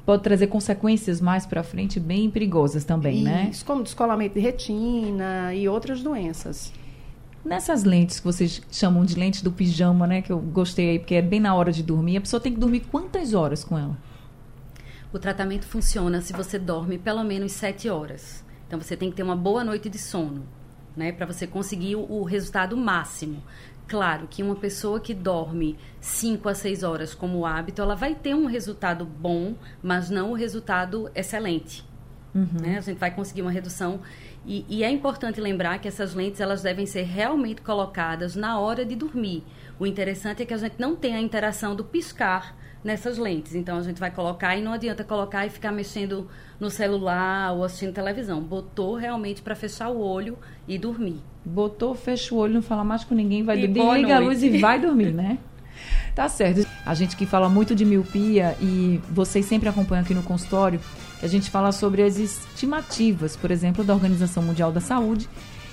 pode 0.07 0.23
trazer 0.23 0.47
consequências 0.47 1.21
mais 1.21 1.47
para 1.47 1.63
frente 1.63 2.01
bem 2.01 2.31
perigosas 2.31 2.85
também, 2.85 3.17
Isso, 3.17 3.25
né? 3.25 3.49
Isso, 3.51 3.65
como 3.65 3.83
descolamento 3.83 4.35
de 4.35 4.41
retina 4.41 5.55
e 5.55 5.69
outras 5.69 6.03
doenças. 6.03 6.73
Nessas 7.45 7.83
lentes 7.83 8.21
que 8.21 8.25
vocês 8.25 8.63
chamam 8.71 9.05
de 9.05 9.17
lentes 9.17 9.43
do 9.43 9.51
pijama, 9.51 10.07
né? 10.07 10.23
Que 10.23 10.31
eu 10.31 10.39
gostei 10.39 10.91
aí, 10.91 10.99
porque 10.99 11.17
é 11.17 11.23
bem 11.23 11.41
na 11.41 11.55
hora 11.55 11.73
de 11.73 11.83
dormir. 11.83 12.17
A 12.17 12.21
pessoa 12.21 12.41
tem 12.41 12.53
que 12.53 12.61
dormir 12.61 12.81
quantas 12.91 13.35
horas 13.35 13.65
com 13.65 13.77
ela? 13.77 13.97
O 15.13 15.19
tratamento 15.19 15.67
funciona 15.67 16.21
se 16.21 16.33
você 16.33 16.59
dorme 16.59 16.99
pelo 16.99 17.25
menos 17.25 17.53
sete 17.53 17.89
horas. 17.89 18.45
Então 18.73 18.81
você 18.81 18.97
tem 18.97 19.11
que 19.11 19.17
ter 19.17 19.23
uma 19.23 19.37
boa 19.37 19.63
noite 19.63 19.91
de 19.91 19.99
sono, 19.99 20.49
né, 20.97 21.13
para 21.13 21.27
você 21.27 21.47
conseguir 21.47 21.95
o, 21.95 22.11
o, 22.11 22.23
resultado 22.23 22.75
máximo. 22.75 23.43
Claro 23.87 24.27
que 24.27 24.43
uma 24.43 24.57
pessoa 24.57 24.99
que 24.99 25.13
dorme 25.13 25.77
5 26.01 26.49
a 26.49 26.55
6 26.55 26.83
horas 26.83 27.15
como 27.15 27.45
hábito, 27.45 27.83
ela 27.83 27.95
vai 27.95 28.15
ter 28.15 28.35
um 28.35 28.47
resultado 28.47 29.05
bom, 29.05 29.57
mas 29.83 30.09
não 30.09 30.31
o 30.31 30.35
resultado 30.35 31.11
excelente. 31.15 31.85
Uhum. 32.35 32.49
Né? 32.63 32.79
A 32.79 32.81
gente 32.81 32.97
vai 32.97 33.11
conseguir 33.11 33.43
uma 33.43 33.51
redução. 33.51 34.01
E, 34.47 34.65
e, 34.67 34.83
é 34.83 34.91
importante 34.91 35.39
lembrar 35.39 35.79
que 35.79 35.87
essas 35.87 36.15
lentes 36.15 36.41
elas 36.41 36.63
devem 36.63 36.87
ser 36.87 37.03
realmente 37.03 37.61
colocadas 37.61 38.35
na 38.35 38.59
hora 38.59 38.87
de 38.87 38.97
dormir. 38.97 39.45
O 39.79 39.87
interessante 39.87 40.43
é 40.43 40.47
que 40.47 40.55
a 40.55 40.57
gente 40.57 40.77
não 40.79 40.97
tenha 40.97 41.19
a 41.19 41.21
interação 41.21 41.77
do 41.77 41.85
piscar 41.85 42.57
nessas 42.83 43.19
lentes. 43.19 43.55
Então 43.55 43.79
a 43.79 43.83
gente 43.83 43.99
vai 43.99 44.11
colocar 44.11 44.57
e 44.57 44.63
não 44.63 44.73
adianta 44.73 45.05
colocar 45.05 45.47
e 45.47 45.51
ficar 45.51 45.73
mexendo 45.73 46.29
no 46.59 46.71
celular 46.71 47.53
ou 47.53 47.65
assistindo 47.65 47.93
televisão. 47.93 48.41
Botou 48.41 48.95
realmente 48.95 49.43
para 49.43 49.55
fechar 49.55 49.89
o 49.91 50.01
olho 50.01 50.37
e 50.67 50.79
dormir. 50.79 51.21
Botou, 51.45 51.95
fecha 51.95 52.35
o 52.35 52.39
olho, 52.39 52.55
não 52.55 52.63
fala 52.63 52.85
mais 52.85 53.05
com 53.05 53.15
ninguém, 53.15 53.43
vai 53.43 53.59
dormir, 53.59 54.03
liga 54.03 54.17
a 54.17 54.21
luz 54.21 54.43
e 54.43 54.59
vai 54.59 54.81
dormir, 54.81 55.13
né? 55.13 55.39
Tá 56.15 56.29
certo. 56.29 56.69
A 56.85 56.95
gente 56.95 57.17
que 57.17 57.25
fala 57.25 57.49
muito 57.49 57.75
de 57.75 57.87
miopia 57.87 58.55
e 58.61 59.01
vocês 59.09 59.47
sempre 59.47 59.69
acompanham 59.69 60.05
aqui 60.05 60.13
no 60.13 60.23
consultório, 60.23 60.79
a 61.23 61.27
gente 61.27 61.51
fala 61.51 61.73
sobre 61.73 62.03
as 62.03 62.19
estimativas, 62.19 63.35
por 63.35 63.51
exemplo, 63.51 63.83
da 63.83 63.95
Organização 63.95 64.43
Mundial 64.43 64.71
da 64.71 64.81
Saúde, 64.81 65.27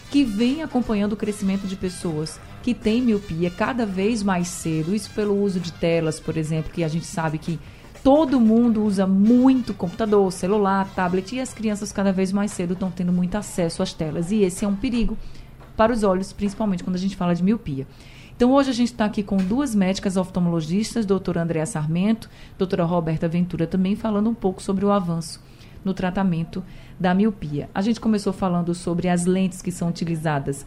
que 0.09 0.23
vem 0.23 0.63
acompanhando 0.63 1.13
o 1.13 1.17
crescimento 1.17 1.67
de 1.67 1.75
pessoas 1.75 2.39
que 2.61 2.73
têm 2.73 3.01
miopia 3.01 3.49
cada 3.49 3.85
vez 3.85 4.21
mais 4.21 4.47
cedo, 4.47 4.93
isso 4.93 5.09
pelo 5.11 5.41
uso 5.41 5.59
de 5.59 5.71
telas, 5.73 6.19
por 6.19 6.37
exemplo, 6.37 6.71
que 6.71 6.83
a 6.83 6.87
gente 6.87 7.05
sabe 7.05 7.37
que 7.37 7.59
todo 8.03 8.39
mundo 8.39 8.83
usa 8.83 9.05
muito 9.05 9.73
computador, 9.73 10.31
celular, 10.31 10.87
tablet 10.95 11.35
e 11.35 11.39
as 11.39 11.53
crianças 11.53 11.91
cada 11.91 12.11
vez 12.11 12.31
mais 12.31 12.51
cedo 12.51 12.73
estão 12.73 12.91
tendo 12.91 13.11
muito 13.11 13.35
acesso 13.35 13.83
às 13.83 13.93
telas. 13.93 14.31
E 14.31 14.43
esse 14.43 14.65
é 14.65 14.67
um 14.67 14.75
perigo 14.75 15.17
para 15.75 15.93
os 15.93 16.03
olhos, 16.03 16.33
principalmente 16.33 16.83
quando 16.83 16.95
a 16.95 16.99
gente 16.99 17.15
fala 17.15 17.33
de 17.33 17.43
miopia. 17.43 17.87
Então, 18.35 18.53
hoje 18.53 18.69
a 18.69 18.73
gente 18.73 18.93
está 18.93 19.03
aqui 19.03 19.21
com 19.21 19.35
duas 19.35 19.75
médicas 19.75 20.15
oftalmologistas, 20.15 21.05
doutora 21.05 21.41
Andréa 21.41 21.65
Sarmento, 21.65 22.29
doutora 22.57 22.85
Roberta 22.85 23.27
Ventura, 23.27 23.67
também 23.67 23.97
falando 23.97 24.29
um 24.29 24.33
pouco 24.33 24.63
sobre 24.63 24.85
o 24.85 24.91
avanço 24.91 25.41
no 25.83 25.93
tratamento 25.93 26.63
da 26.97 27.13
miopia. 27.13 27.69
A 27.73 27.81
gente 27.81 27.99
começou 27.99 28.31
falando 28.31 28.73
sobre 28.73 29.09
as 29.09 29.25
lentes 29.25 29.61
que 29.61 29.71
são 29.71 29.89
utilizadas 29.89 30.65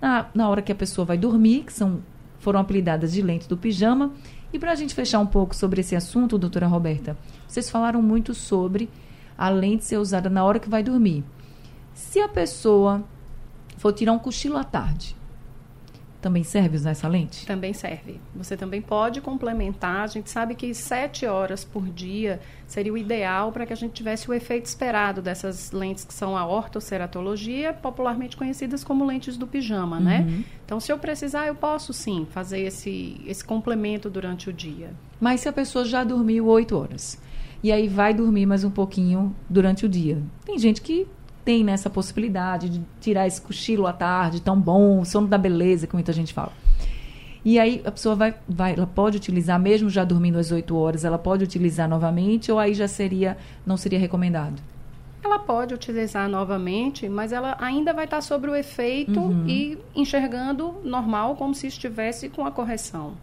na, 0.00 0.26
na 0.34 0.48
hora 0.48 0.62
que 0.62 0.72
a 0.72 0.74
pessoa 0.74 1.04
vai 1.04 1.18
dormir, 1.18 1.64
que 1.64 1.72
são, 1.72 2.00
foram 2.38 2.60
apelidadas 2.60 3.12
de 3.12 3.22
lentes 3.22 3.46
do 3.46 3.56
pijama. 3.56 4.12
E 4.52 4.58
para 4.58 4.72
a 4.72 4.74
gente 4.74 4.94
fechar 4.94 5.20
um 5.20 5.26
pouco 5.26 5.54
sobre 5.54 5.80
esse 5.80 5.94
assunto, 5.94 6.38
doutora 6.38 6.66
Roberta, 6.66 7.16
vocês 7.46 7.70
falaram 7.70 8.02
muito 8.02 8.34
sobre 8.34 8.88
a 9.36 9.48
lente 9.48 9.84
ser 9.84 9.98
usada 9.98 10.28
na 10.28 10.44
hora 10.44 10.58
que 10.58 10.68
vai 10.68 10.82
dormir. 10.82 11.24
Se 11.94 12.20
a 12.20 12.28
pessoa 12.28 13.04
for 13.76 13.92
tirar 13.92 14.12
um 14.12 14.18
cochilo 14.18 14.56
à 14.56 14.64
tarde, 14.64 15.16
também 16.20 16.44
serve 16.44 16.76
usar 16.76 16.90
essa 16.90 17.08
lente? 17.08 17.46
Também 17.46 17.72
serve. 17.72 18.20
Você 18.34 18.56
também 18.56 18.82
pode 18.82 19.20
complementar. 19.20 20.02
A 20.02 20.06
gente 20.06 20.30
sabe 20.30 20.54
que 20.54 20.74
sete 20.74 21.26
horas 21.26 21.64
por 21.64 21.88
dia 21.88 22.40
seria 22.66 22.92
o 22.92 22.98
ideal 22.98 23.50
para 23.50 23.66
que 23.66 23.72
a 23.72 23.76
gente 23.76 23.92
tivesse 23.92 24.30
o 24.30 24.34
efeito 24.34 24.66
esperado 24.66 25.22
dessas 25.22 25.72
lentes 25.72 26.04
que 26.04 26.12
são 26.12 26.36
a 26.36 26.46
ortoceratologia, 26.46 27.72
popularmente 27.72 28.36
conhecidas 28.36 28.84
como 28.84 29.04
lentes 29.04 29.36
do 29.36 29.46
pijama, 29.46 29.98
né? 29.98 30.20
uhum. 30.20 30.26
né? 30.26 30.44
Então, 30.64 30.78
se 30.78 30.92
eu 30.92 30.98
precisar, 30.98 31.46
eu 31.46 31.54
posso 31.54 31.92
sim 31.92 32.26
fazer 32.30 32.60
esse, 32.60 33.20
esse 33.26 33.44
complemento 33.44 34.08
durante 34.08 34.48
o 34.48 34.52
dia. 34.52 34.90
Mas 35.20 35.40
se 35.40 35.48
a 35.48 35.52
pessoa 35.52 35.84
já 35.84 36.04
dormiu 36.04 36.46
oito 36.46 36.76
horas 36.76 37.20
e 37.62 37.72
aí 37.72 37.88
vai 37.88 38.14
dormir 38.14 38.46
mais 38.46 38.62
um 38.62 38.70
pouquinho 38.70 39.34
durante 39.48 39.84
o 39.84 39.88
dia, 39.88 40.22
tem 40.44 40.58
gente 40.58 40.80
que 40.80 41.06
tem 41.50 41.64
nessa 41.64 41.90
possibilidade 41.90 42.68
de 42.68 42.80
tirar 43.00 43.26
esse 43.26 43.42
cochilo 43.42 43.84
à 43.84 43.92
tarde 43.92 44.40
tão 44.40 44.56
bom, 44.56 45.04
sono 45.04 45.26
da 45.26 45.36
beleza, 45.36 45.84
que 45.84 45.94
muita 45.94 46.12
gente 46.12 46.32
fala. 46.32 46.52
E 47.44 47.58
aí 47.58 47.82
a 47.84 47.90
pessoa 47.90 48.14
vai, 48.14 48.36
vai, 48.48 48.74
ela 48.74 48.86
pode 48.86 49.16
utilizar, 49.16 49.58
mesmo 49.58 49.90
já 49.90 50.04
dormindo 50.04 50.38
às 50.38 50.52
8 50.52 50.76
horas, 50.76 51.04
ela 51.04 51.18
pode 51.18 51.42
utilizar 51.42 51.88
novamente 51.88 52.52
ou 52.52 52.58
aí 52.60 52.72
já 52.72 52.86
seria, 52.86 53.36
não 53.66 53.76
seria 53.76 53.98
recomendado? 53.98 54.62
Ela 55.24 55.40
pode 55.40 55.74
utilizar 55.74 56.28
novamente, 56.28 57.08
mas 57.08 57.32
ela 57.32 57.56
ainda 57.58 57.92
vai 57.92 58.04
estar 58.04 58.20
sobre 58.20 58.48
o 58.48 58.54
efeito 58.54 59.18
uhum. 59.18 59.44
e 59.48 59.76
enxergando 59.92 60.76
normal, 60.84 61.34
como 61.34 61.52
se 61.52 61.66
estivesse 61.66 62.28
com 62.28 62.46
a 62.46 62.52
correção. 62.52 63.14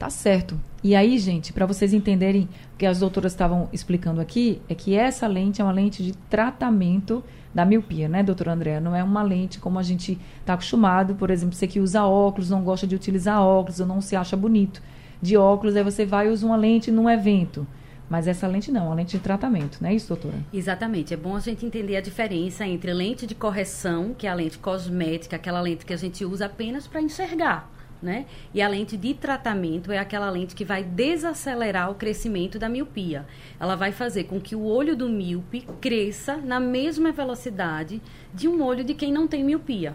Tá 0.00 0.08
certo. 0.08 0.58
E 0.82 0.94
aí, 0.94 1.18
gente, 1.18 1.52
para 1.52 1.66
vocês 1.66 1.92
entenderem 1.92 2.48
o 2.72 2.78
que 2.78 2.86
as 2.86 3.00
doutoras 3.00 3.32
estavam 3.32 3.68
explicando 3.70 4.18
aqui, 4.18 4.62
é 4.66 4.74
que 4.74 4.94
essa 4.94 5.26
lente 5.26 5.60
é 5.60 5.64
uma 5.64 5.74
lente 5.74 6.02
de 6.02 6.14
tratamento 6.30 7.22
da 7.54 7.66
miopia, 7.66 8.08
né, 8.08 8.22
doutora 8.22 8.54
Andréa? 8.54 8.80
Não 8.80 8.96
é 8.96 9.04
uma 9.04 9.22
lente 9.22 9.58
como 9.58 9.78
a 9.78 9.82
gente 9.82 10.18
está 10.40 10.54
acostumado, 10.54 11.16
por 11.16 11.30
exemplo, 11.30 11.54
você 11.54 11.66
que 11.66 11.78
usa 11.78 12.02
óculos, 12.06 12.48
não 12.48 12.64
gosta 12.64 12.86
de 12.86 12.94
utilizar 12.94 13.42
óculos 13.42 13.78
ou 13.78 13.86
não 13.86 14.00
se 14.00 14.16
acha 14.16 14.34
bonito 14.38 14.80
de 15.20 15.36
óculos, 15.36 15.76
aí 15.76 15.84
você 15.84 16.06
vai 16.06 16.28
e 16.28 16.30
usa 16.30 16.46
uma 16.46 16.56
lente 16.56 16.90
num 16.90 17.06
evento. 17.06 17.66
Mas 18.08 18.26
essa 18.26 18.46
lente 18.46 18.72
não, 18.72 18.84
é 18.84 18.86
uma 18.86 18.94
lente 18.94 19.18
de 19.18 19.22
tratamento, 19.22 19.76
não 19.82 19.90
é 19.90 19.94
isso, 19.94 20.08
doutora? 20.08 20.38
Exatamente. 20.50 21.12
É 21.12 21.16
bom 21.18 21.36
a 21.36 21.40
gente 21.40 21.66
entender 21.66 21.96
a 21.96 22.00
diferença 22.00 22.66
entre 22.66 22.90
lente 22.94 23.26
de 23.26 23.34
correção, 23.34 24.14
que 24.16 24.26
é 24.26 24.30
a 24.30 24.34
lente 24.34 24.58
cosmética, 24.58 25.36
aquela 25.36 25.60
lente 25.60 25.84
que 25.84 25.92
a 25.92 25.98
gente 25.98 26.24
usa 26.24 26.46
apenas 26.46 26.86
para 26.86 27.02
enxergar 27.02 27.79
né? 28.02 28.26
E 28.54 28.62
a 28.62 28.68
lente 28.68 28.96
de 28.96 29.14
tratamento 29.14 29.92
é 29.92 29.98
aquela 29.98 30.30
lente 30.30 30.54
que 30.54 30.64
vai 30.64 30.82
desacelerar 30.82 31.90
o 31.90 31.94
crescimento 31.94 32.58
da 32.58 32.68
miopia. 32.68 33.26
Ela 33.58 33.76
vai 33.76 33.92
fazer 33.92 34.24
com 34.24 34.40
que 34.40 34.56
o 34.56 34.64
olho 34.64 34.96
do 34.96 35.08
míope 35.08 35.66
cresça 35.80 36.36
na 36.36 36.58
mesma 36.58 37.12
velocidade 37.12 38.00
de 38.32 38.48
um 38.48 38.62
olho 38.62 38.84
de 38.84 38.94
quem 38.94 39.12
não 39.12 39.26
tem 39.26 39.44
miopia. 39.44 39.94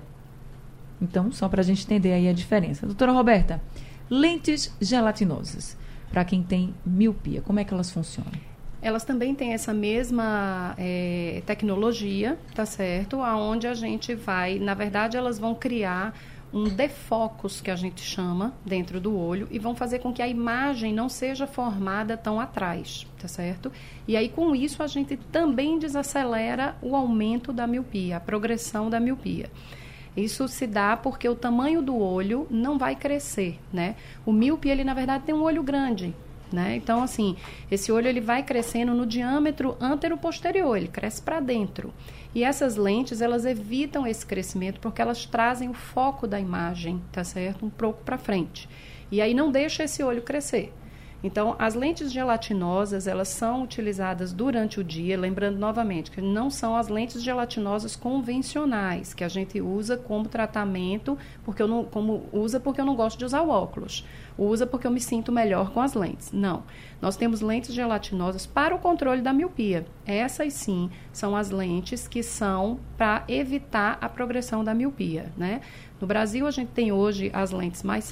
Então, 1.02 1.32
só 1.32 1.50
para 1.50 1.62
a 1.62 1.64
gente 1.64 1.84
entender 1.84 2.14
aí 2.14 2.28
a 2.28 2.34
diferença. 2.34 2.86
Doutora 2.86 3.12
Roberta, 3.12 3.62
lentes 4.10 4.74
gelatinosas 4.80 5.78
para 6.10 6.24
quem 6.24 6.42
tem 6.44 6.74
miopia, 6.86 7.42
como 7.42 7.60
é 7.60 7.64
que 7.64 7.74
elas 7.74 7.92
funcionam? 7.92 8.32
Elas 8.82 9.04
também 9.04 9.34
têm 9.34 9.54
essa 9.54 9.74
mesma 9.74 10.76
é, 10.78 11.42
tecnologia, 11.46 12.38
tá 12.54 12.68
certo? 12.68 13.20
Aonde 13.20 13.66
a 13.66 13.74
gente 13.74 14.14
vai, 14.14 14.60
na 14.60 14.76
verdade, 14.76 15.18
elas 15.18 15.40
vão 15.40 15.56
criar 15.56 16.16
um 16.56 16.64
defocus, 16.64 17.60
que 17.60 17.70
a 17.70 17.76
gente 17.76 18.00
chama, 18.00 18.54
dentro 18.66 19.02
do 19.02 19.14
olho, 19.14 19.46
e 19.52 19.60
vão 19.60 19.76
fazer 19.76 20.00
com 20.00 20.14
que 20.14 20.22
a 20.22 20.28
imagem 20.28 20.94
não 20.94 21.10
seja 21.10 21.46
formada 21.46 22.16
tão 22.16 22.40
atrás, 22.40 23.06
tá 23.20 23.28
certo? 23.28 23.70
E 24.08 24.16
aí, 24.16 24.30
com 24.30 24.56
isso, 24.56 24.82
a 24.82 24.88
gente 24.88 25.18
também 25.18 25.78
desacelera 25.78 26.78
o 26.82 26.96
aumento 26.96 27.52
da 27.52 27.68
miopia, 27.68 28.16
a 28.16 28.22
progressão 28.22 28.90
da 28.90 29.02
miopia. 29.02 29.52
Isso 30.16 30.48
se 30.48 30.66
dá 30.66 30.96
porque 30.96 31.28
o 31.28 31.36
tamanho 31.36 31.82
do 31.82 32.00
olho 32.00 32.48
não 32.50 32.78
vai 32.78 32.96
crescer, 32.96 33.60
né? 33.74 33.98
O 34.26 34.32
míope, 34.32 34.70
ele 34.70 34.86
na 34.86 34.94
verdade 34.94 35.26
tem 35.26 35.36
um 35.36 35.44
olho 35.44 35.62
grande, 35.62 36.16
né? 36.54 36.78
Então, 36.78 37.04
assim, 37.04 37.36
esse 37.70 37.92
olho 37.92 38.08
ele 38.08 38.22
vai 38.22 38.44
crescendo 38.44 38.94
no 38.94 39.06
diâmetro 39.06 39.76
antero-posterior, 39.78 40.78
ele 40.78 40.88
cresce 40.88 41.22
para 41.22 41.42
dentro. 41.42 41.94
E 42.36 42.44
essas 42.44 42.76
lentes, 42.76 43.22
elas 43.22 43.46
evitam 43.46 44.06
esse 44.06 44.26
crescimento 44.26 44.82
porque 44.82 45.02
elas 45.02 45.26
trazem 45.26 45.70
o 45.70 45.74
foco 45.74 46.28
da 46.28 46.38
imagem, 46.38 47.02
tá 47.10 47.24
certo? 47.24 47.66
Um 47.66 47.70
pouco 47.70 48.04
para 48.04 48.18
frente. 48.18 48.68
E 49.10 49.22
aí 49.22 49.34
não 49.34 49.50
deixa 49.50 49.86
esse 49.86 50.04
olho 50.04 50.22
crescer. 50.22 50.74
Então, 51.24 51.56
as 51.58 51.74
lentes 51.74 52.12
gelatinosas, 52.12 53.08
elas 53.08 53.30
são 53.30 53.64
utilizadas 53.64 54.32
durante 54.32 54.80
o 54.80 54.84
dia, 54.84 55.18
lembrando 55.18 55.58
novamente 55.58 56.12
que 56.12 56.22
não 56.22 56.50
são 56.50 56.76
as 56.76 56.88
lentes 56.88 57.24
gelatinosas 57.24 57.96
convencionais, 57.96 59.14
que 59.14 59.24
a 59.24 59.28
gente 59.28 59.60
usa 59.60 59.98
como 59.98 60.28
tratamento, 60.28 61.18
porque 61.44 61.62
eu 61.62 61.68
não, 61.68 61.84
como 61.84 62.30
usa 62.32 62.60
porque 62.60 62.80
eu 62.80 62.86
não 62.86 62.96
gosto 62.96 63.18
de 63.18 63.26
usar 63.26 63.42
o 63.42 63.50
óculos. 63.50 64.06
Usa 64.38 64.68
porque 64.68 64.86
eu 64.86 64.92
me 64.92 65.00
sinto 65.00 65.32
melhor 65.32 65.72
com 65.72 65.82
as 65.82 65.94
lentes. 65.94 66.32
Não. 66.32 66.64
Nós 67.02 67.16
temos 67.16 67.42
lentes 67.42 67.74
gelatinosas 67.74 68.46
para 68.46 68.76
o 68.76 68.80
controle 68.80 69.22
da 69.22 69.34
miopia. 69.34 69.86
Essas 70.06 70.54
sim 70.54 70.90
são 71.12 71.36
as 71.36 71.50
lentes 71.50 72.08
que 72.08 72.22
são 72.22 72.80
para 72.98 73.24
evitar 73.28 73.98
a 74.02 74.10
progressão 74.10 74.64
da 74.64 74.74
miopia, 74.74 75.32
né? 75.38 75.62
No 76.00 76.06
Brasil, 76.06 76.46
a 76.46 76.52
gente 76.52 76.70
tem 76.70 76.92
hoje 76.92 77.32
as 77.34 77.52
lentes 77.52 77.82
mais 77.82 78.12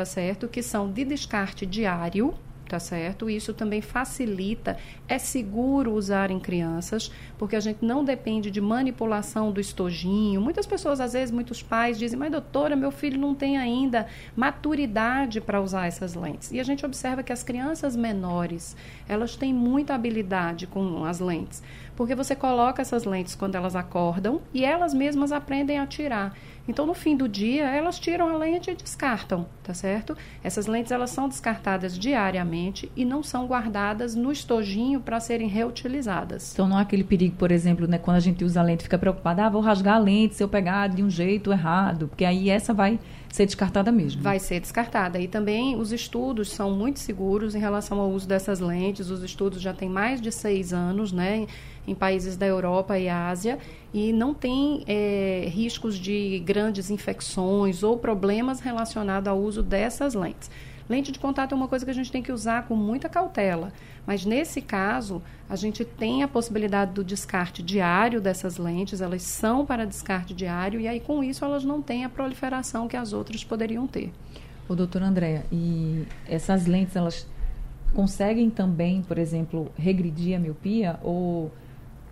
tá 0.00 0.04
certo? 0.06 0.48
Que 0.48 0.62
são 0.62 0.90
de 0.90 1.04
descarte 1.04 1.66
diário, 1.66 2.32
tá 2.66 2.78
certo? 2.78 3.28
Isso 3.28 3.52
também 3.52 3.82
facilita, 3.82 4.78
é 5.06 5.18
seguro 5.18 5.92
usar 5.92 6.30
em 6.30 6.40
crianças, 6.40 7.12
porque 7.36 7.54
a 7.54 7.60
gente 7.60 7.84
não 7.84 8.02
depende 8.02 8.50
de 8.50 8.62
manipulação 8.62 9.52
do 9.52 9.60
estojinho. 9.60 10.40
Muitas 10.40 10.66
pessoas, 10.66 11.00
às 11.00 11.12
vezes, 11.12 11.30
muitos 11.30 11.62
pais 11.62 11.98
dizem, 11.98 12.18
mas 12.18 12.30
doutora, 12.30 12.74
meu 12.74 12.90
filho 12.90 13.20
não 13.20 13.34
tem 13.34 13.58
ainda 13.58 14.06
maturidade 14.34 15.38
para 15.38 15.60
usar 15.60 15.86
essas 15.86 16.14
lentes. 16.14 16.50
E 16.50 16.58
a 16.58 16.64
gente 16.64 16.86
observa 16.86 17.22
que 17.22 17.32
as 17.32 17.42
crianças 17.42 17.94
menores, 17.94 18.74
elas 19.06 19.36
têm 19.36 19.52
muita 19.52 19.94
habilidade 19.94 20.66
com 20.66 21.04
as 21.04 21.20
lentes, 21.20 21.62
porque 21.94 22.14
você 22.14 22.34
coloca 22.34 22.80
essas 22.80 23.04
lentes 23.04 23.34
quando 23.34 23.54
elas 23.54 23.76
acordam 23.76 24.40
e 24.54 24.64
elas 24.64 24.94
mesmas 24.94 25.30
aprendem 25.30 25.78
a 25.78 25.86
tirar. 25.86 26.34
Então, 26.68 26.86
no 26.86 26.94
fim 26.94 27.16
do 27.16 27.28
dia, 27.28 27.64
elas 27.64 27.98
tiram 27.98 28.28
a 28.28 28.38
lente 28.38 28.70
e 28.70 28.74
descartam, 28.74 29.46
tá 29.62 29.74
certo? 29.74 30.16
Essas 30.42 30.66
lentes 30.66 30.92
elas 30.92 31.10
são 31.10 31.28
descartadas 31.28 31.98
diariamente 31.98 32.90
e 32.94 33.04
não 33.04 33.22
são 33.22 33.46
guardadas 33.46 34.14
no 34.14 34.30
estojinho 34.30 35.00
para 35.00 35.18
serem 35.20 35.48
reutilizadas. 35.48 36.52
Então, 36.52 36.68
não 36.68 36.76
há 36.76 36.82
aquele 36.82 37.04
perigo, 37.04 37.36
por 37.36 37.50
exemplo, 37.50 37.86
né, 37.86 37.98
quando 37.98 38.18
a 38.18 38.20
gente 38.20 38.44
usa 38.44 38.60
a 38.60 38.62
lente, 38.62 38.84
fica 38.84 38.98
preocupada, 38.98 39.46
ah, 39.46 39.50
vou 39.50 39.60
rasgar 39.60 39.96
a 39.96 39.98
lente 39.98 40.34
se 40.34 40.42
eu 40.42 40.48
pegar 40.48 40.88
de 40.88 41.02
um 41.02 41.10
jeito 41.10 41.50
errado, 41.52 42.08
porque 42.08 42.24
aí 42.24 42.48
essa 42.48 42.72
vai 42.72 42.98
ser 43.30 43.46
descartada 43.46 43.92
mesmo. 43.92 44.22
Vai 44.22 44.38
ser 44.38 44.60
descartada. 44.60 45.20
E 45.20 45.28
também 45.28 45.76
os 45.76 45.92
estudos 45.92 46.50
são 46.50 46.72
muito 46.72 46.98
seguros 46.98 47.54
em 47.54 47.60
relação 47.60 48.00
ao 48.00 48.10
uso 48.10 48.26
dessas 48.26 48.60
lentes. 48.60 49.08
Os 49.08 49.22
estudos 49.22 49.60
já 49.62 49.72
têm 49.72 49.88
mais 49.88 50.20
de 50.20 50.32
seis 50.32 50.72
anos, 50.72 51.12
né, 51.12 51.46
em 51.90 51.94
países 51.94 52.36
da 52.36 52.46
Europa 52.46 52.98
e 52.98 53.08
Ásia, 53.08 53.58
e 53.92 54.12
não 54.12 54.32
tem 54.32 54.84
é, 54.86 55.48
riscos 55.48 55.98
de 55.98 56.38
grandes 56.44 56.88
infecções 56.88 57.82
ou 57.82 57.98
problemas 57.98 58.60
relacionados 58.60 59.28
ao 59.28 59.38
uso 59.38 59.62
dessas 59.62 60.14
lentes. 60.14 60.50
Lente 60.88 61.12
de 61.12 61.18
contato 61.18 61.52
é 61.52 61.56
uma 61.56 61.68
coisa 61.68 61.84
que 61.84 61.90
a 61.90 61.94
gente 61.94 62.10
tem 62.10 62.22
que 62.22 62.32
usar 62.32 62.66
com 62.66 62.74
muita 62.74 63.08
cautela, 63.08 63.72
mas 64.06 64.24
nesse 64.24 64.60
caso, 64.60 65.22
a 65.48 65.54
gente 65.54 65.84
tem 65.84 66.22
a 66.22 66.28
possibilidade 66.28 66.92
do 66.92 67.04
descarte 67.04 67.62
diário 67.62 68.20
dessas 68.20 68.56
lentes, 68.56 69.00
elas 69.00 69.22
são 69.22 69.64
para 69.66 69.84
descarte 69.84 70.34
diário, 70.34 70.80
e 70.80 70.88
aí 70.88 70.98
com 70.98 71.22
isso 71.22 71.44
elas 71.44 71.64
não 71.64 71.80
têm 71.80 72.04
a 72.04 72.08
proliferação 72.08 72.88
que 72.88 72.96
as 72.96 73.12
outras 73.12 73.44
poderiam 73.44 73.86
ter. 73.86 74.12
O 74.68 74.74
doutor 74.74 75.02
Andréa, 75.02 75.44
e 75.52 76.04
essas 76.28 76.66
lentes, 76.66 76.94
elas 76.94 77.26
conseguem 77.94 78.50
também, 78.50 79.02
por 79.02 79.18
exemplo, 79.18 79.70
regredir 79.76 80.36
a 80.36 80.40
miopia 80.40 80.98
ou 81.02 81.52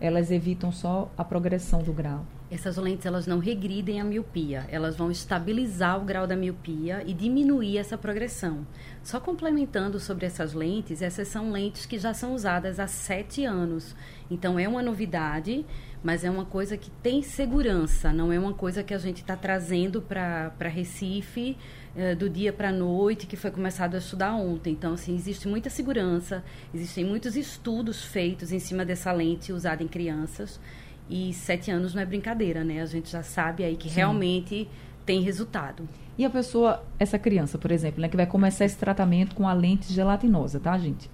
elas 0.01 0.31
evitam 0.31 0.71
só 0.71 1.11
a 1.17 1.25
progressão 1.25 1.83
do 1.83 1.93
grau? 1.93 2.25
Essas 2.51 2.79
lentes 2.79 3.05
elas 3.05 3.27
não 3.27 3.39
regridem 3.39 4.01
a 4.01 4.05
miopia, 4.05 4.65
elas 4.71 4.97
vão 4.97 5.11
estabilizar 5.11 6.01
o 6.01 6.05
grau 6.05 6.27
da 6.27 6.35
miopia 6.35 7.03
e 7.07 7.13
diminuir 7.13 7.77
essa 7.77 7.99
progressão. 7.99 8.67
Só 9.03 9.21
complementando 9.21 10.01
sobre 10.01 10.25
essas 10.25 10.55
lentes, 10.55 11.03
essas 11.03 11.29
são 11.29 11.51
lentes 11.51 11.85
que 11.85 11.99
já 11.99 12.15
são 12.15 12.35
usadas 12.35 12.81
há 12.81 12.87
sete 12.87 13.45
anos. 13.45 13.95
Então 14.31 14.59
é 14.59 14.69
uma 14.69 14.83
novidade, 14.83 15.65
mas 16.03 16.25
é 16.25 16.31
uma 16.31 16.45
coisa 16.45 16.77
que 16.77 16.91
tem 17.03 17.23
segurança, 17.23 18.13
não 18.13 18.33
é 18.33 18.39
uma 18.39 18.53
coisa 18.53 18.83
que 18.83 18.93
a 18.93 18.99
gente 18.99 19.23
está 19.23 19.37
trazendo 19.37 20.03
para 20.03 20.69
Recife 20.69 21.57
eh, 21.97 22.15
do 22.15 22.29
dia 22.29 22.53
para 22.53 22.69
a 22.69 22.73
noite, 22.73 23.27
que 23.27 23.37
foi 23.37 23.51
começado 23.51 23.95
a 23.95 23.99
estudar 23.99 24.35
ontem. 24.35 24.73
Então, 24.73 24.93
assim, 24.93 25.15
existe 25.15 25.49
muita 25.49 25.71
segurança, 25.71 26.45
existem 26.75 27.05
muitos 27.05 27.37
estudos 27.37 28.05
feitos 28.05 28.53
em 28.53 28.59
cima 28.59 28.85
dessa 28.85 29.11
lente 29.13 29.53
usada 29.53 29.83
em 29.83 29.89
crianças. 29.89 30.61
E 31.11 31.33
sete 31.33 31.71
anos 31.71 31.95
não 31.95 32.03
é 32.03 32.07
brincadeira, 32.07 32.63
né? 32.63 32.83
A 32.83 32.87
gente 32.87 33.11
já 33.11 33.23
sabe 33.23 33.65
aí 33.65 33.77
que 33.77 33.89
Sim. 33.89 33.97
realmente 33.97 34.69
tem 35.07 35.23
resultado. 35.23 35.89
E 36.19 36.25
a 36.25 36.29
pessoa, 36.29 36.85
essa 36.99 37.19
criança, 37.19 37.57
por 37.57 37.71
exemplo, 37.71 38.03
né, 38.03 38.09
que 38.09 38.17
vai 38.17 38.27
começar 38.27 38.67
esse 38.67 38.77
tratamento 38.77 39.35
com 39.35 39.49
a 39.49 39.55
lente 39.55 39.91
gelatinosa, 39.91 40.61
tá, 40.61 40.77
gente? 40.77 41.11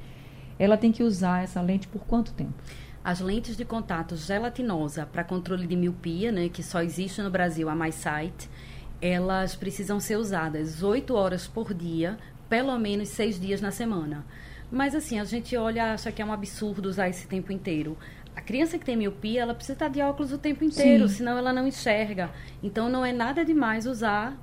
Ela 0.59 0.77
tem 0.77 0.91
que 0.91 1.03
usar 1.03 1.45
essa 1.45 1.61
lente 1.61 1.87
por 1.87 2.05
quanto 2.05 2.33
tempo? 2.33 2.55
As 3.05 3.21
lentes 3.21 3.55
de 3.55 3.67
contato 3.67 4.17
gelatinosa 4.17 5.05
para 5.05 5.23
controle 5.23 5.67
de 5.67 5.77
miopia, 5.77 6.33
né, 6.33 6.49
que 6.49 6.63
só 6.63 6.83
existe 6.83 7.21
no 7.21 7.31
Brasil 7.31 7.69
a 7.69 7.75
MySight, 7.75 8.49
elas 9.01 9.55
precisam 9.55 10.01
ser 10.01 10.17
usadas 10.17 10.83
oito 10.83 11.15
horas 11.15 11.47
por 11.47 11.75
dia, 11.75 12.17
pelo 12.49 12.79
menos 12.79 13.11
seis 13.11 13.39
dias 13.39 13.61
na 13.61 13.71
semana. 13.71 14.25
Mas 14.73 14.95
assim, 14.95 15.19
a 15.21 15.25
gente 15.25 15.55
olha, 15.55 15.93
acha 15.93 16.11
que 16.11 16.23
é 16.23 16.25
um 16.25 16.33
absurdo 16.33 16.89
usar 16.89 17.11
esse 17.11 17.27
tempo 17.27 17.53
inteiro. 17.53 17.99
A 18.35 18.41
criança 18.41 18.79
que 18.79 18.85
tem 18.85 18.97
miopia, 18.97 19.43
ela 19.43 19.55
precisa 19.55 19.75
estar 19.75 19.89
de 19.89 20.01
óculos 20.01 20.33
o 20.33 20.39
tempo 20.39 20.65
inteiro, 20.65 21.07
Sim. 21.07 21.17
senão 21.17 21.37
ela 21.37 21.53
não 21.53 21.69
enxerga. 21.69 22.31
Então, 22.63 22.89
não 22.89 23.05
é 23.05 23.13
nada 23.13 23.45
demais 23.45 23.87
usar 23.87 24.37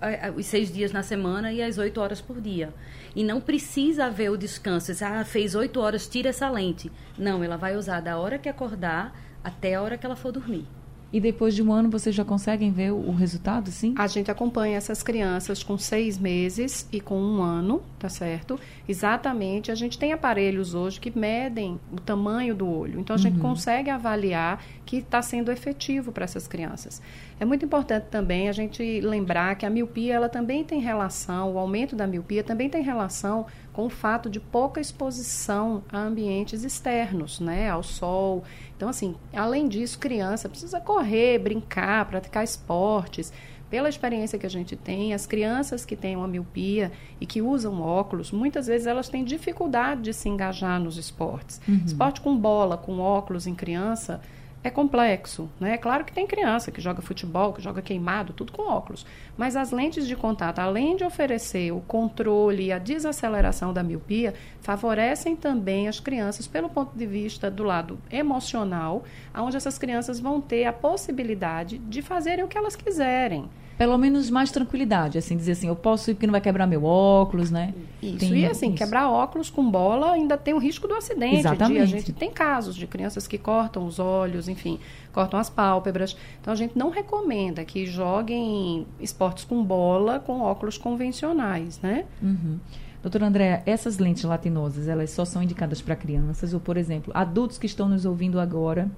é, 0.00 0.28
é, 0.28 0.30
os 0.30 0.44
seis 0.46 0.70
dias 0.72 0.92
na 0.92 1.02
semana 1.02 1.50
e 1.50 1.62
as 1.62 1.78
oito 1.78 2.00
horas 2.00 2.20
por 2.20 2.40
dia. 2.40 2.72
E 3.14 3.22
não 3.22 3.40
precisa 3.40 4.06
haver 4.06 4.30
o 4.30 4.36
descanso. 4.36 4.92
Ah, 5.04 5.24
fez 5.24 5.54
oito 5.54 5.80
horas, 5.80 6.08
tira 6.08 6.30
essa 6.30 6.50
lente. 6.50 6.90
Não, 7.16 7.44
ela 7.44 7.56
vai 7.56 7.76
usar 7.76 8.00
da 8.00 8.18
hora 8.18 8.38
que 8.38 8.48
acordar 8.48 9.16
até 9.42 9.74
a 9.74 9.82
hora 9.82 9.96
que 9.96 10.04
ela 10.04 10.16
for 10.16 10.32
dormir. 10.32 10.66
E 11.14 11.20
depois 11.20 11.54
de 11.54 11.62
um 11.62 11.72
ano 11.72 11.88
vocês 11.88 12.12
já 12.12 12.24
conseguem 12.24 12.72
ver 12.72 12.90
o, 12.90 13.12
resultado, 13.12 13.70
sim? 13.70 13.94
A 13.96 14.08
gente 14.08 14.32
acompanha 14.32 14.76
essas 14.76 15.00
crianças 15.00 15.62
com 15.62 15.78
seis 15.78 16.18
meses 16.18 16.88
e 16.90 17.00
com 17.00 17.16
um 17.16 17.40
ano, 17.40 17.84
tá 18.00 18.08
certo? 18.08 18.58
Exatamente. 18.88 19.70
A 19.70 19.76
gente 19.76 19.96
tem 19.96 20.12
aparelhos 20.12 20.74
hoje 20.74 20.98
que 20.98 21.16
medem 21.16 21.78
o 21.92 22.00
tamanho 22.00 22.52
do 22.52 22.68
olho. 22.68 22.98
Então 22.98 23.14
a 23.14 23.18
gente 23.18 23.36
uhum. 23.36 23.42
consegue 23.42 23.90
avaliar 23.90 24.60
que 24.84 24.96
está 24.96 25.22
sendo 25.22 25.52
efetivo 25.52 26.10
para 26.10 26.24
essas 26.24 26.48
crianças. 26.48 27.00
É 27.38 27.44
muito 27.44 27.64
importante 27.64 28.06
também 28.10 28.48
a 28.48 28.52
gente 28.52 29.00
lembrar 29.00 29.54
que 29.54 29.64
a 29.64 29.70
miopia 29.70 30.14
ela 30.14 30.28
também 30.28 30.64
tem 30.64 30.80
relação, 30.80 31.54
o 31.54 31.58
aumento 31.60 31.94
da 31.94 32.08
miopia 32.08 32.42
também 32.42 32.68
tem 32.68 32.82
relação 32.82 33.46
com 33.74 33.86
o 33.86 33.90
fato 33.90 34.30
de 34.30 34.38
pouca 34.38 34.80
exposição 34.80 35.82
a 35.92 35.98
ambientes 35.98 36.62
externos, 36.62 37.40
né, 37.40 37.68
ao 37.68 37.82
sol. 37.82 38.44
Então, 38.76 38.88
assim, 38.88 39.16
além 39.34 39.68
disso, 39.68 39.98
criança 39.98 40.48
precisa 40.48 40.80
correr, 40.80 41.38
brincar, 41.40 42.06
praticar 42.06 42.42
esportes. 42.44 43.32
Pela 43.68 43.88
experiência 43.88 44.38
que 44.38 44.46
a 44.46 44.50
gente 44.50 44.76
tem, 44.76 45.12
as 45.12 45.26
crianças 45.26 45.84
que 45.84 45.96
têm 45.96 46.14
uma 46.14 46.28
miopia 46.28 46.92
e 47.20 47.26
que 47.26 47.42
usam 47.42 47.82
óculos, 47.82 48.30
muitas 48.30 48.68
vezes 48.68 48.86
elas 48.86 49.08
têm 49.08 49.24
dificuldade 49.24 50.02
de 50.02 50.12
se 50.12 50.28
engajar 50.28 50.78
nos 50.78 50.96
esportes. 50.96 51.60
Uhum. 51.66 51.82
Esporte 51.84 52.20
com 52.20 52.36
bola, 52.36 52.76
com 52.76 53.00
óculos 53.00 53.48
em 53.48 53.54
criança, 53.54 54.20
é 54.64 54.70
complexo. 54.70 55.50
Né? 55.60 55.74
É 55.74 55.76
claro 55.76 56.04
que 56.04 56.12
tem 56.12 56.26
criança 56.26 56.72
que 56.72 56.80
joga 56.80 57.02
futebol, 57.02 57.52
que 57.52 57.60
joga 57.62 57.82
queimado, 57.82 58.32
tudo 58.32 58.50
com 58.50 58.62
óculos. 58.62 59.06
Mas 59.36 59.54
as 59.54 59.70
lentes 59.70 60.06
de 60.06 60.16
contato, 60.16 60.58
além 60.58 60.96
de 60.96 61.04
oferecer 61.04 61.70
o 61.70 61.80
controle 61.82 62.64
e 62.64 62.72
a 62.72 62.78
desaceleração 62.78 63.74
da 63.74 63.82
miopia, 63.82 64.32
favorecem 64.62 65.36
também 65.36 65.86
as 65.86 66.00
crianças 66.00 66.46
pelo 66.46 66.70
ponto 66.70 66.96
de 66.96 67.06
vista 67.06 67.50
do 67.50 67.62
lado 67.62 67.98
emocional, 68.10 69.04
onde 69.36 69.56
essas 69.56 69.76
crianças 69.76 70.18
vão 70.18 70.40
ter 70.40 70.64
a 70.64 70.72
possibilidade 70.72 71.76
de 71.76 72.00
fazerem 72.00 72.44
o 72.44 72.48
que 72.48 72.56
elas 72.56 72.74
quiserem 72.74 73.50
pelo 73.76 73.98
menos 73.98 74.30
mais 74.30 74.50
tranquilidade, 74.50 75.18
assim, 75.18 75.36
dizer 75.36 75.52
assim, 75.52 75.66
eu 75.66 75.74
posso 75.74 76.10
ir 76.10 76.14
porque 76.14 76.26
não 76.26 76.32
vai 76.32 76.40
quebrar 76.40 76.66
meu 76.66 76.84
óculos, 76.84 77.50
né? 77.50 77.74
Isso, 78.00 78.18
tem, 78.18 78.38
e 78.38 78.46
assim, 78.46 78.68
isso. 78.68 78.76
quebrar 78.76 79.10
óculos 79.10 79.50
com 79.50 79.68
bola 79.68 80.12
ainda 80.12 80.36
tem 80.36 80.54
o 80.54 80.58
risco 80.58 80.86
do 80.86 80.94
acidente. 80.94 81.38
Exatamente. 81.38 81.76
De, 81.76 81.82
a 81.82 81.86
gente 81.86 82.12
tem 82.12 82.30
casos 82.30 82.76
de 82.76 82.86
crianças 82.86 83.26
que 83.26 83.36
cortam 83.36 83.84
os 83.84 83.98
olhos, 83.98 84.48
enfim, 84.48 84.78
cortam 85.12 85.40
as 85.40 85.50
pálpebras. 85.50 86.16
Então, 86.40 86.52
a 86.52 86.56
gente 86.56 86.78
não 86.78 86.90
recomenda 86.90 87.64
que 87.64 87.84
joguem 87.86 88.86
esportes 89.00 89.44
com 89.44 89.62
bola 89.62 90.20
com 90.20 90.40
óculos 90.40 90.78
convencionais, 90.78 91.80
né? 91.80 92.04
Uhum. 92.22 92.58
Doutora 93.02 93.26
Andréa, 93.26 93.62
essas 93.66 93.98
lentes 93.98 94.24
latinosas, 94.24 94.88
elas 94.88 95.10
só 95.10 95.24
são 95.26 95.42
indicadas 95.42 95.82
para 95.82 95.94
crianças 95.94 96.54
ou, 96.54 96.60
por 96.60 96.76
exemplo, 96.76 97.12
adultos 97.14 97.58
que 97.58 97.66
estão 97.66 97.86
nos 97.88 98.06
ouvindo 98.06 98.40
agora 98.40 98.90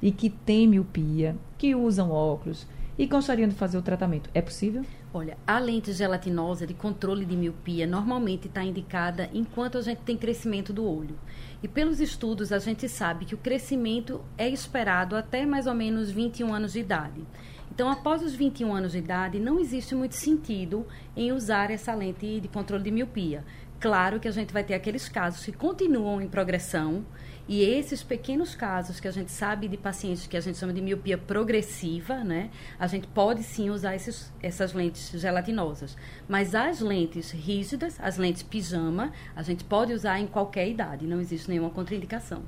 e 0.00 0.10
que 0.10 0.30
têm 0.30 0.66
miopia, 0.66 1.36
que 1.58 1.74
usam 1.74 2.10
óculos, 2.10 2.66
e 2.98 3.06
gostariam 3.06 3.48
de 3.48 3.54
fazer 3.54 3.78
o 3.78 3.82
tratamento. 3.82 4.30
É 4.34 4.42
possível? 4.42 4.84
Olha, 5.14 5.36
a 5.46 5.58
lente 5.58 5.92
gelatinosa 5.92 6.66
de 6.66 6.74
controle 6.74 7.24
de 7.24 7.36
miopia 7.36 7.86
normalmente 7.86 8.48
está 8.48 8.62
indicada 8.62 9.28
enquanto 9.32 9.78
a 9.78 9.82
gente 9.82 10.00
tem 10.00 10.16
crescimento 10.16 10.72
do 10.72 10.84
olho. 10.84 11.18
E 11.62 11.68
pelos 11.68 12.00
estudos 12.00 12.52
a 12.52 12.58
gente 12.58 12.88
sabe 12.88 13.24
que 13.24 13.34
o 13.34 13.38
crescimento 13.38 14.20
é 14.36 14.48
esperado 14.48 15.16
até 15.16 15.46
mais 15.46 15.66
ou 15.66 15.74
menos 15.74 16.10
21 16.10 16.52
anos 16.52 16.72
de 16.72 16.80
idade. 16.80 17.22
Então, 17.74 17.90
após 17.90 18.22
os 18.22 18.34
21 18.34 18.74
anos 18.74 18.92
de 18.92 18.98
idade, 18.98 19.40
não 19.40 19.58
existe 19.58 19.94
muito 19.94 20.14
sentido 20.14 20.86
em 21.16 21.32
usar 21.32 21.70
essa 21.70 21.94
lente 21.94 22.38
de 22.38 22.46
controle 22.48 22.82
de 22.82 22.90
miopia. 22.90 23.42
Claro 23.80 24.20
que 24.20 24.28
a 24.28 24.30
gente 24.30 24.52
vai 24.52 24.62
ter 24.62 24.74
aqueles 24.74 25.08
casos 25.08 25.44
que 25.44 25.52
continuam 25.52 26.20
em 26.20 26.28
progressão, 26.28 27.02
e 27.48 27.62
esses 27.62 28.02
pequenos 28.02 28.54
casos 28.54 29.00
que 29.00 29.08
a 29.08 29.10
gente 29.10 29.32
sabe 29.32 29.66
de 29.66 29.76
pacientes 29.76 30.26
que 30.26 30.36
a 30.36 30.40
gente 30.40 30.58
chama 30.58 30.72
de 30.72 30.80
miopia 30.80 31.18
progressiva, 31.18 32.22
né? 32.22 32.50
A 32.78 32.86
gente 32.86 33.06
pode 33.08 33.42
sim 33.42 33.68
usar 33.68 33.96
esses, 33.96 34.32
essas 34.40 34.72
lentes 34.72 35.10
gelatinosas. 35.20 35.96
Mas 36.28 36.54
as 36.54 36.80
lentes 36.80 37.30
rígidas, 37.32 37.98
as 38.00 38.16
lentes 38.16 38.42
pijama, 38.42 39.12
a 39.34 39.42
gente 39.42 39.64
pode 39.64 39.92
usar 39.92 40.20
em 40.20 40.26
qualquer 40.26 40.68
idade, 40.68 41.06
não 41.06 41.20
existe 41.20 41.48
nenhuma 41.48 41.70
contraindicação. 41.70 42.42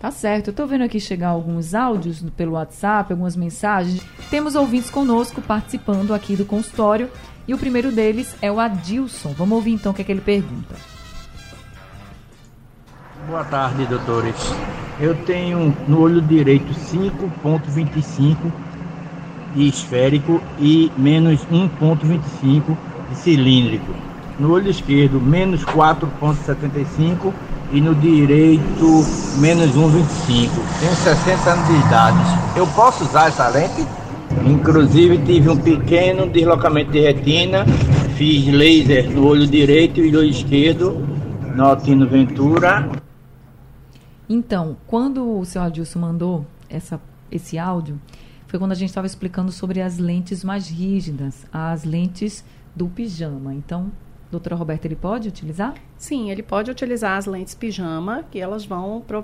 Tá 0.00 0.10
certo. 0.10 0.48
Eu 0.48 0.54
tô 0.54 0.66
vendo 0.66 0.84
aqui 0.84 1.00
chegar 1.00 1.28
alguns 1.28 1.74
áudios 1.74 2.22
pelo 2.36 2.52
WhatsApp, 2.52 3.12
algumas 3.12 3.34
mensagens. 3.34 4.00
Temos 4.30 4.54
ouvintes 4.54 4.90
conosco 4.90 5.42
participando 5.42 6.14
aqui 6.14 6.36
do 6.36 6.44
consultório. 6.44 7.10
E 7.48 7.54
o 7.54 7.58
primeiro 7.58 7.90
deles 7.90 8.36
é 8.40 8.52
o 8.52 8.60
Adilson. 8.60 9.32
Vamos 9.32 9.56
ouvir 9.56 9.72
então 9.72 9.90
o 9.90 9.94
que, 9.94 10.02
é 10.02 10.04
que 10.04 10.12
ele 10.12 10.20
pergunta. 10.20 10.97
Boa 13.28 13.44
tarde, 13.44 13.84
doutores. 13.84 14.34
Eu 14.98 15.14
tenho 15.14 15.76
no 15.86 16.00
olho 16.00 16.22
direito 16.22 16.72
5.25 16.72 18.36
de 19.54 19.68
esférico 19.68 20.40
e 20.58 20.90
menos 20.96 21.46
1.25 21.52 22.74
de 23.10 23.16
cilíndrico. 23.16 23.92
No 24.40 24.52
olho 24.52 24.70
esquerdo, 24.70 25.20
menos 25.20 25.62
4.75 25.62 27.30
e 27.70 27.82
no 27.82 27.94
direito, 27.96 29.04
menos 29.36 29.76
1.25. 29.76 30.48
Tenho 30.80 30.96
60 30.96 31.50
anos 31.50 31.68
de 31.68 31.86
idade. 31.86 32.18
Eu 32.56 32.66
posso 32.68 33.04
usar 33.04 33.28
essa 33.28 33.46
lente? 33.48 33.86
Inclusive 34.46 35.18
tive 35.18 35.50
um 35.50 35.56
pequeno 35.58 36.26
deslocamento 36.26 36.92
de 36.92 37.00
retina, 37.00 37.66
fiz 38.16 38.46
laser 38.46 39.10
no 39.10 39.26
olho 39.26 39.46
direito 39.46 40.00
e 40.00 40.10
no 40.10 40.20
olho 40.20 40.30
esquerdo, 40.30 41.06
no 41.54 41.66
Altino 41.66 42.06
Ventura. 42.06 42.88
Então, 44.28 44.76
quando 44.86 45.38
o 45.38 45.44
seu 45.44 45.62
Adilson 45.62 46.00
mandou 46.00 46.46
essa, 46.68 47.00
esse 47.30 47.58
áudio, 47.58 48.00
foi 48.46 48.58
quando 48.58 48.72
a 48.72 48.74
gente 48.74 48.90
estava 48.90 49.06
explicando 49.06 49.50
sobre 49.50 49.80
as 49.80 49.98
lentes 49.98 50.44
mais 50.44 50.68
rígidas, 50.68 51.46
as 51.52 51.84
lentes 51.84 52.44
do 52.74 52.88
pijama. 52.88 53.54
Então, 53.54 53.90
doutora 54.30 54.56
Roberta, 54.56 54.86
ele 54.86 54.96
pode 54.96 55.28
utilizar? 55.28 55.74
Sim, 55.96 56.30
ele 56.30 56.42
pode 56.42 56.70
utilizar 56.70 57.16
as 57.16 57.26
lentes 57.26 57.54
pijama, 57.54 58.24
que 58.30 58.38
elas 58.38 58.64
vão 58.64 59.02
pro 59.06 59.22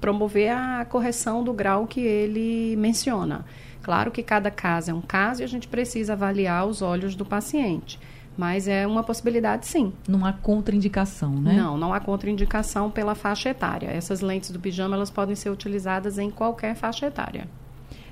promover 0.00 0.50
a 0.52 0.84
correção 0.84 1.42
do 1.42 1.52
grau 1.52 1.86
que 1.86 2.00
ele 2.00 2.76
menciona. 2.76 3.44
Claro 3.82 4.10
que 4.10 4.22
cada 4.22 4.50
caso 4.50 4.90
é 4.90 4.94
um 4.94 5.00
caso 5.00 5.40
e 5.40 5.44
a 5.44 5.48
gente 5.48 5.68
precisa 5.68 6.12
avaliar 6.12 6.66
os 6.66 6.82
olhos 6.82 7.14
do 7.14 7.24
paciente. 7.24 7.98
Mas 8.36 8.68
é 8.68 8.86
uma 8.86 9.02
possibilidade, 9.02 9.66
sim. 9.66 9.92
Não 10.06 10.26
há 10.26 10.32
contraindicação, 10.32 11.30
né? 11.30 11.54
Não, 11.54 11.78
não 11.78 11.94
há 11.94 12.00
contraindicação 12.00 12.90
pela 12.90 13.14
faixa 13.14 13.48
etária. 13.48 13.88
Essas 13.88 14.20
lentes 14.20 14.50
do 14.50 14.60
pijama, 14.60 14.94
elas 14.94 15.10
podem 15.10 15.34
ser 15.34 15.48
utilizadas 15.48 16.18
em 16.18 16.30
qualquer 16.30 16.76
faixa 16.76 17.06
etária. 17.06 17.48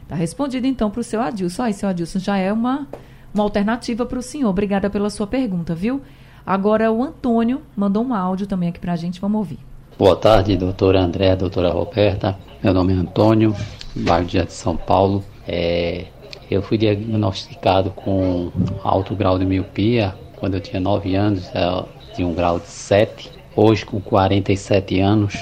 Tá 0.09 0.15
respondido, 0.15 0.67
então, 0.67 0.91
para 0.91 1.01
o 1.01 1.05
seu 1.05 1.21
Adilson. 1.21 1.63
Aí, 1.63 1.75
seu 1.75 1.89
Adilson, 1.89 2.19
já 2.19 2.39
é 2.39 2.53
uma, 2.53 2.87
uma 3.35 3.43
alternativa 3.43 4.07
para 4.07 4.19
o 4.19 4.23
senhor. 4.23 4.49
Obrigada 4.49 4.89
pela 4.89 5.11
sua 5.11 5.27
pergunta, 5.27 5.75
viu? 5.75 6.01
Agora, 6.47 6.91
o 6.91 7.03
Antônio 7.03 7.63
mandou 7.77 8.05
um 8.05 8.15
áudio 8.15 8.47
também 8.47 8.71
aqui 8.71 8.79
para 8.79 8.93
a 8.93 8.97
gente. 8.97 9.21
Vamos 9.21 9.39
ouvir. 9.39 9.59
Boa 9.99 10.17
tarde, 10.17 10.57
doutora 10.57 11.01
André, 11.01 11.37
doutora 11.37 11.71
Roberta. 11.71 12.37
Meu 12.63 12.75
nome 12.75 12.93
é 12.93 12.97
Antônio, 12.97 13.55
bairro 13.95 14.27
de 14.27 14.53
São 14.53 14.77
Paulo. 14.77 15.25
É, 15.47 16.07
eu 16.51 16.63
fui 16.63 16.79
diagnosticado 16.79 17.91
com 17.91 18.51
alto 18.83 19.15
grau 19.15 19.39
de 19.39 19.45
miopia 19.45 20.15
quando 20.37 20.55
eu 20.55 20.61
tinha 20.61 20.81
9 20.81 21.15
anos, 21.15 21.49
é, 21.55 21.85
tinha 22.15 22.27
um 22.27 22.35
grau 22.35 22.59
de 22.59 22.67
7. 22.67 23.31
Hoje, 23.57 23.87
com 23.87 24.01
47 24.01 25.01
anos, 25.01 25.35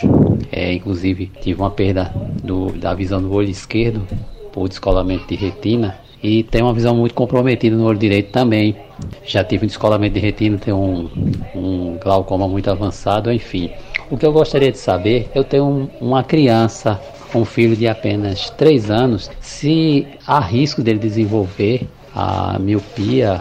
é, 0.52 0.72
inclusive 0.72 1.26
tive 1.40 1.60
uma 1.60 1.70
perda 1.70 2.12
do, 2.42 2.72
da 2.72 2.94
visão 2.94 3.20
do 3.20 3.32
olho 3.32 3.48
esquerdo 3.48 4.06
por 4.52 4.68
descolamento 4.68 5.26
de 5.26 5.34
retina 5.34 5.98
e 6.22 6.44
tenho 6.44 6.66
uma 6.66 6.74
visão 6.74 6.94
muito 6.94 7.14
comprometida 7.14 7.74
no 7.74 7.84
olho 7.84 7.98
direito 7.98 8.30
também. 8.30 8.76
Já 9.24 9.42
tive 9.42 9.64
um 9.64 9.66
descolamento 9.66 10.14
de 10.14 10.20
retina, 10.20 10.56
tenho 10.58 10.76
um, 10.76 11.10
um 11.54 11.98
glaucoma 12.00 12.46
muito 12.46 12.70
avançado, 12.70 13.32
enfim. 13.32 13.70
O 14.08 14.16
que 14.16 14.24
eu 14.24 14.32
gostaria 14.32 14.70
de 14.70 14.78
saber, 14.78 15.30
eu 15.34 15.42
tenho 15.42 15.64
um, 15.64 15.88
uma 16.00 16.22
criança, 16.22 17.00
um 17.34 17.44
filho 17.44 17.76
de 17.76 17.88
apenas 17.88 18.50
3 18.50 18.90
anos, 18.90 19.30
se 19.40 20.06
há 20.26 20.40
risco 20.40 20.82
dele 20.82 20.98
desenvolver 20.98 21.88
a 22.14 22.58
miopia 22.58 23.40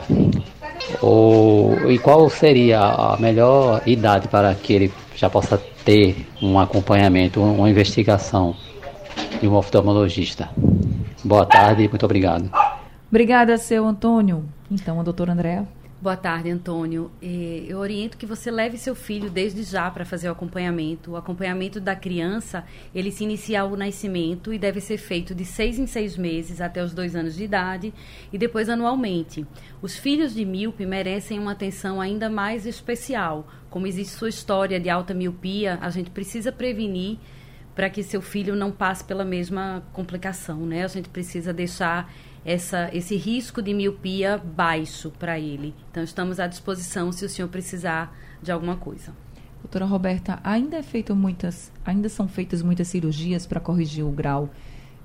ou, 1.02 1.92
e 1.92 1.98
qual 2.00 2.30
seria 2.30 2.80
a 2.80 3.18
melhor 3.20 3.82
idade 3.86 4.28
para 4.28 4.54
que 4.56 4.74
ele 4.74 4.94
já 5.16 5.30
possa 5.30 5.58
ter 5.86 6.28
um 6.42 6.60
acompanhamento, 6.60 7.42
uma 7.42 7.70
investigação 7.70 8.56
de 9.40 9.48
um 9.48 9.54
oftalmologista? 9.56 10.50
Boa 11.24 11.46
tarde 11.46 11.88
muito 11.88 12.06
obrigado. 12.06 12.50
Obrigada, 13.10 13.58
seu 13.58 13.86
Antônio. 13.86 14.46
Então, 14.72 15.00
a 15.00 15.04
doutora 15.04 15.34
Andréa. 15.34 15.68
Boa 16.02 16.18
tarde, 16.18 16.50
Antônio. 16.50 17.12
Eu 17.22 17.78
oriento 17.78 18.18
que 18.18 18.26
você 18.26 18.50
leve 18.50 18.76
seu 18.76 18.96
filho 18.96 19.30
desde 19.30 19.62
já 19.62 19.92
para 19.92 20.04
fazer 20.04 20.30
o 20.30 20.32
acompanhamento. 20.32 21.12
O 21.12 21.16
acompanhamento 21.16 21.80
da 21.80 21.96
criança, 21.96 22.66
ele 22.96 23.12
se 23.12 23.24
inicia 23.24 23.62
ao 23.62 23.78
nascimento 23.78 24.52
e 24.52 24.58
deve 24.58 24.82
ser 24.82 24.98
feito 24.98 25.36
de 25.36 25.46
seis 25.46 25.78
em 25.78 25.86
seis 25.86 26.18
meses 26.18 26.60
até 26.60 26.84
os 26.84 26.92
dois 26.92 27.16
anos 27.16 27.36
de 27.36 27.44
idade 27.44 27.94
e 28.34 28.38
depois 28.40 28.68
anualmente. 28.68 29.46
Os 29.80 29.96
filhos 29.96 30.34
de 30.34 30.44
míope 30.44 30.88
merecem 30.88 31.38
uma 31.38 31.52
atenção 31.52 32.02
ainda 32.02 32.32
mais 32.32 32.66
especial. 32.66 33.48
Como 33.70 33.86
existe 33.86 34.14
sua 34.16 34.30
história 34.30 34.80
de 34.80 34.90
alta 34.90 35.14
miopia, 35.14 35.78
a 35.84 35.92
gente 35.92 36.10
precisa 36.10 36.52
prevenir 36.52 37.20
para 37.76 37.92
que 37.92 38.02
seu 38.02 38.24
filho 38.24 38.56
não 38.56 38.72
passe 38.72 39.04
pela 39.04 39.24
mesma 39.24 39.84
complicação, 39.94 40.66
né? 40.66 40.84
A 40.84 40.88
gente 40.88 41.10
precisa 41.10 41.54
deixar 41.54 42.12
essa, 42.46 42.90
esse 42.94 43.16
risco 43.16 43.62
de 43.62 43.74
miopia 43.74 44.38
baixo 44.38 45.12
para 45.12 45.40
ele. 45.40 45.76
Então, 45.92 46.04
estamos 46.04 46.40
à 46.40 46.48
disposição 46.48 47.12
se 47.12 47.26
o 47.26 47.30
senhor 47.30 47.48
precisar 47.48 48.16
de 48.42 48.52
alguma 48.52 48.76
coisa. 48.76 49.14
Doutora 49.62 49.86
Roberta, 49.86 50.40
ainda 50.44 50.78
é 50.78 50.84
feito 50.84 51.16
muitas, 51.16 51.72
ainda 51.86 52.10
são 52.10 52.28
feitas 52.28 52.62
muitas 52.64 52.88
cirurgias 52.88 53.46
para 53.46 53.60
corrigir 53.60 54.04
o 54.04 54.12
grau 54.12 54.50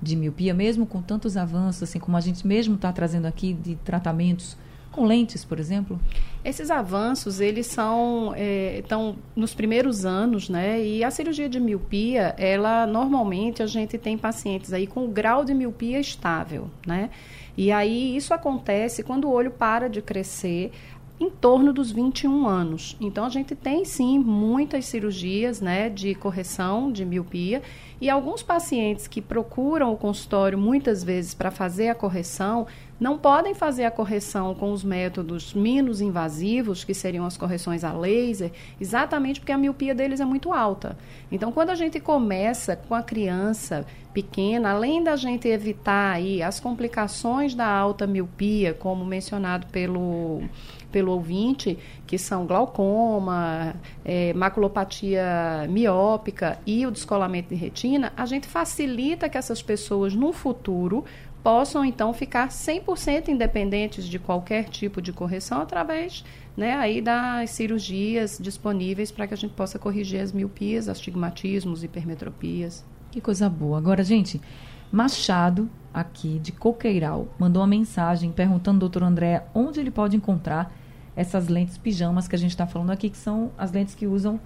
de 0.01 0.15
miopia, 0.15 0.53
mesmo 0.53 0.85
com 0.85 1.01
tantos 1.01 1.37
avanços, 1.37 1.83
assim 1.83 1.99
como 1.99 2.17
a 2.17 2.21
gente 2.21 2.45
mesmo 2.45 2.75
está 2.75 2.91
trazendo 2.91 3.25
aqui 3.25 3.53
de 3.53 3.75
tratamentos 3.77 4.57
com 4.91 5.05
lentes, 5.05 5.45
por 5.45 5.59
exemplo? 5.59 5.99
Esses 6.43 6.71
avanços, 6.71 7.39
eles 7.39 7.67
são, 7.67 8.33
é, 8.35 8.79
estão 8.79 9.15
nos 9.35 9.53
primeiros 9.53 10.05
anos, 10.05 10.49
né? 10.49 10.83
E 10.83 11.03
a 11.03 11.11
cirurgia 11.11 11.49
de 11.49 11.59
miopia, 11.59 12.33
ela, 12.37 12.87
normalmente, 12.87 13.61
a 13.61 13.67
gente 13.67 13.97
tem 13.97 14.17
pacientes 14.17 14.73
aí 14.73 14.87
com 14.87 15.07
grau 15.09 15.43
de 15.43 15.53
miopia 15.53 15.99
estável, 15.99 16.69
né? 16.85 17.09
E 17.57 17.71
aí, 17.71 18.15
isso 18.15 18.33
acontece 18.33 19.03
quando 19.03 19.25
o 19.25 19.31
olho 19.31 19.51
para 19.51 19.89
de 19.89 20.01
crescer, 20.01 20.71
em 21.19 21.29
torno 21.29 21.73
dos 21.73 21.91
21 21.91 22.47
anos. 22.47 22.95
Então 23.01 23.25
a 23.25 23.29
gente 23.29 23.55
tem 23.55 23.83
sim 23.83 24.19
muitas 24.19 24.85
cirurgias, 24.85 25.59
né, 25.59 25.89
de 25.89 26.13
correção 26.13 26.91
de 26.91 27.03
miopia 27.03 27.61
e 27.99 28.09
alguns 28.09 28.43
pacientes 28.43 29.07
que 29.07 29.21
procuram 29.21 29.91
o 29.91 29.97
consultório 29.97 30.57
muitas 30.57 31.03
vezes 31.03 31.33
para 31.33 31.49
fazer 31.49 31.89
a 31.89 31.95
correção 31.95 32.67
não 32.99 33.17
podem 33.17 33.53
fazer 33.53 33.85
a 33.85 33.91
correção 33.91 34.55
com 34.55 34.71
os 34.71 34.83
métodos 34.83 35.53
menos 35.53 36.01
invasivos, 36.01 36.83
que 36.83 36.93
seriam 36.93 37.25
as 37.25 37.37
correções 37.37 37.83
a 37.83 37.93
laser, 37.93 38.51
exatamente 38.79 39.39
porque 39.39 39.51
a 39.51 39.57
miopia 39.57 39.93
deles 39.93 40.19
é 40.19 40.25
muito 40.25 40.51
alta. 40.51 40.97
Então, 41.31 41.51
quando 41.51 41.69
a 41.69 41.75
gente 41.75 41.99
começa 41.99 42.75
com 42.75 42.95
a 42.95 43.03
criança 43.03 43.85
pequena, 44.13 44.71
além 44.71 45.03
da 45.03 45.15
gente 45.15 45.47
evitar 45.47 46.15
aí 46.15 46.41
as 46.41 46.59
complicações 46.59 47.53
da 47.53 47.67
alta 47.67 48.07
miopia, 48.07 48.73
como 48.73 49.05
mencionado 49.05 49.67
pelo 49.67 50.41
pelo 50.91 51.11
ouvinte, 51.11 51.77
que 52.05 52.17
são 52.17 52.45
glaucoma, 52.45 53.75
é, 54.05 54.33
maculopatia 54.33 55.67
miópica 55.69 56.57
e 56.65 56.85
o 56.87 56.91
descolamento 56.91 57.49
de 57.49 57.55
retina, 57.55 58.13
a 58.15 58.25
gente 58.25 58.47
facilita 58.47 59.27
que 59.27 59.37
essas 59.37 59.61
pessoas 59.61 60.15
no 60.15 60.31
futuro 60.31 61.03
possam 61.43 61.85
então 61.85 62.13
ficar 62.13 62.49
100% 62.49 63.29
independentes 63.29 64.07
de 64.07 64.19
qualquer 64.19 64.65
tipo 64.65 65.01
de 65.01 65.13
correção 65.13 65.61
através 65.61 66.23
né, 66.55 66.75
aí 66.75 67.01
das 67.01 67.51
cirurgias 67.51 68.37
disponíveis 68.41 69.11
para 69.11 69.27
que 69.27 69.33
a 69.33 69.37
gente 69.37 69.53
possa 69.53 69.77
corrigir 69.77 70.19
as 70.21 70.31
miopias, 70.31 70.89
astigmatismos, 70.89 71.83
hipermetropias. 71.83 72.83
Que 73.11 73.21
coisa 73.21 73.49
boa. 73.49 73.77
Agora, 73.77 74.03
gente, 74.03 74.41
Machado, 74.91 75.69
aqui 75.93 76.39
de 76.39 76.51
Coqueiral, 76.51 77.27
mandou 77.37 77.61
uma 77.61 77.67
mensagem 77.67 78.31
perguntando 78.31 78.77
ao 78.77 78.89
doutor 78.89 79.03
André 79.03 79.45
onde 79.53 79.79
ele 79.79 79.91
pode 79.91 80.15
encontrar 80.15 80.73
essas 81.15 81.47
lentes 81.47 81.77
pijamas 81.77 82.27
que 82.27 82.35
a 82.35 82.39
gente 82.39 82.51
está 82.51 82.67
falando 82.67 82.91
aqui, 82.91 83.09
que 83.09 83.17
são 83.17 83.51
as 83.57 83.71
lentes 83.71 83.95
que 83.95 84.05
usam 84.05 84.39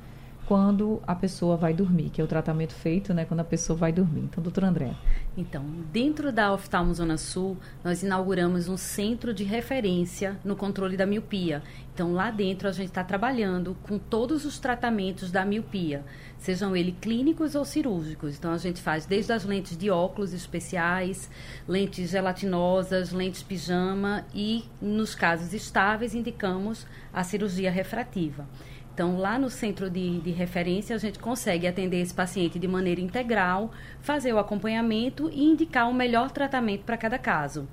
quando 0.52 1.02
a 1.08 1.16
pessoa 1.16 1.56
vai 1.56 1.74
dormir, 1.74 2.10
que 2.10 2.20
é 2.20 2.24
o 2.26 2.28
tratamento 2.28 2.74
feito, 2.74 3.14
né, 3.14 3.24
quando 3.24 3.40
a 3.40 3.44
pessoa 3.46 3.80
vai 3.80 3.94
dormir. 3.94 4.24
Então, 4.30 4.44
doutor 4.44 4.66
André. 4.66 4.94
Então, 5.38 5.64
dentro 5.94 6.30
da 6.30 6.52
Oftalmo 6.52 6.94
Zona 6.94 7.18
Sul, 7.18 7.56
nós 7.82 8.04
inauguramos 8.04 8.68
um 8.68 8.76
centro 8.76 9.34
de 9.34 9.46
referência 9.46 10.38
no 10.44 10.58
controle 10.58 10.98
da 10.98 11.06
miopia. 11.06 11.64
Então, 11.94 12.12
lá 12.12 12.30
dentro 12.30 12.68
a 12.68 12.74
gente 12.74 12.90
está 12.90 13.02
trabalhando 13.02 13.78
com 13.84 13.98
todos 13.98 14.44
os 14.44 14.60
tratamentos 14.60 15.32
da 15.32 15.46
miopia, 15.46 16.04
sejam 16.38 16.76
eles 16.76 16.96
clínicos 17.00 17.56
ou 17.56 17.64
cirúrgicos. 17.64 18.38
Então, 18.38 18.52
a 18.52 18.58
gente 18.58 18.82
faz 18.82 19.06
desde 19.06 19.32
as 19.32 19.46
lentes 19.46 19.78
de 19.78 19.90
óculos 19.90 20.34
especiais, 20.34 21.30
lentes 21.66 22.10
gelatinosas, 22.10 23.14
lentes 23.14 23.42
pijama 23.42 24.26
e, 24.36 24.66
nos 24.82 25.16
casos 25.16 25.54
estáveis, 25.54 26.14
indicamos 26.14 26.86
a 27.14 27.24
cirurgia 27.24 27.72
refrativa. 27.72 28.46
Então, 28.94 29.18
lá 29.18 29.40
no 29.40 29.50
centro 29.50 29.90
de, 29.90 30.20
de, 30.20 30.32
referência, 30.32 30.96
a 30.96 31.00
gente 31.00 31.18
consegue 31.18 31.66
atender 31.66 32.02
esse 32.02 32.14
paciente 32.14 32.60
de 32.60 32.68
maneira 32.68 33.00
integral, 33.00 33.72
fazer 34.02 34.34
o 34.34 34.38
acompanhamento 34.38 35.30
e 35.32 35.44
indicar 35.44 35.90
o 35.90 35.94
melhor 35.94 36.30
tratamento 36.30 36.84
para 36.84 36.98
cada 36.98 37.18
caso. 37.18 37.68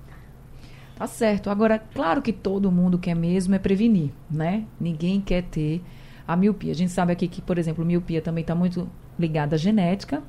Tá 0.95 1.07
certo. 1.07 1.51
Agora, 1.51 1.79
claro 1.79 2.23
que 2.23 2.33
todo 2.33 2.71
mundo 2.71 2.99
quer 2.99 3.15
mesmo 3.15 3.55
é 3.55 3.59
prevenir, 3.59 4.11
né? 4.31 4.65
Ninguém 4.81 5.21
quer 5.21 5.43
ter 5.43 5.83
a 6.27 6.37
miopia. 6.37 6.73
A 6.73 6.75
gente 6.75 6.93
sabe 6.93 7.13
aqui 7.13 7.27
que, 7.27 7.43
por 7.43 7.59
exemplo, 7.59 7.85
miopia 7.85 8.21
também 8.21 8.43
está 8.43 8.55
muito 8.55 8.89
ligada 9.19 9.57
à 9.57 9.59
genética. 9.59 10.23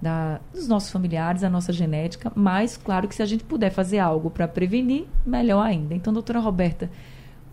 Da, 0.00 0.40
dos 0.52 0.68
nossos 0.68 0.90
familiares, 0.90 1.42
a 1.42 1.48
nossa 1.48 1.72
genética, 1.72 2.30
mas 2.34 2.76
claro 2.76 3.08
que 3.08 3.14
se 3.14 3.22
a 3.22 3.26
gente 3.26 3.42
puder 3.44 3.70
fazer 3.70 3.98
algo 3.98 4.30
para 4.30 4.46
prevenir, 4.46 5.06
melhor 5.24 5.62
ainda. 5.62 5.94
Então, 5.94 6.12
doutora 6.12 6.38
Roberta, 6.38 6.90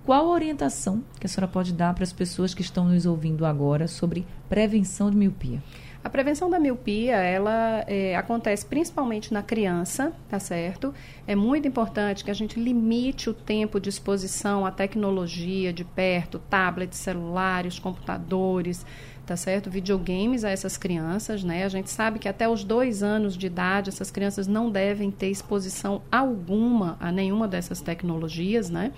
qual 0.05 0.25
a 0.25 0.33
orientação 0.33 1.03
que 1.19 1.25
a 1.25 1.29
senhora 1.29 1.51
pode 1.51 1.71
dar 1.73 1.93
para 1.93 2.03
as 2.03 2.11
pessoas 2.11 2.53
que 2.53 2.61
estão 2.61 2.89
nos 2.89 3.05
ouvindo 3.05 3.45
agora 3.45 3.87
sobre 3.87 4.25
prevenção 4.49 5.09
de 5.09 5.15
miopia? 5.15 5.61
A 6.03 6.09
prevenção 6.09 6.49
da 6.49 6.59
miopia, 6.59 7.15
ela 7.15 7.85
é, 7.87 8.13
acontece 8.17 8.65
principalmente 8.65 9.33
na 9.33 9.41
criança, 9.41 10.11
tá 10.27 10.37
certo? 10.37 10.93
É 11.25 11.33
muito 11.33 11.65
importante 11.65 12.25
que 12.25 12.29
a 12.29 12.33
gente 12.33 12.59
limite 12.59 13.29
o 13.29 13.33
tempo 13.33 13.79
de 13.79 13.87
exposição 13.87 14.65
à 14.65 14.71
tecnologia 14.71 15.71
de 15.71 15.85
perto, 15.85 16.39
tablets, 16.49 16.99
celulares, 16.99 17.79
computadores, 17.79 18.85
tá 19.25 19.37
certo? 19.37 19.69
Videogames 19.69 20.43
a 20.43 20.49
essas 20.49 20.77
crianças, 20.77 21.43
né? 21.43 21.63
A 21.63 21.69
gente 21.69 21.89
sabe 21.89 22.19
que 22.19 22.27
até 22.27 22.47
os 22.47 22.63
dois 22.63 23.01
anos 23.01 23.37
de 23.37 23.47
idade 23.47 23.89
essas 23.89 24.11
crianças 24.11 24.47
não 24.47 24.69
devem 24.69 25.09
ter 25.09 25.29
exposição 25.29 26.01
alguma 26.11 26.97
a 26.99 27.11
nenhuma 27.11 27.47
dessas 27.47 27.81
tecnologias, 27.81 28.69
né? 28.69 28.91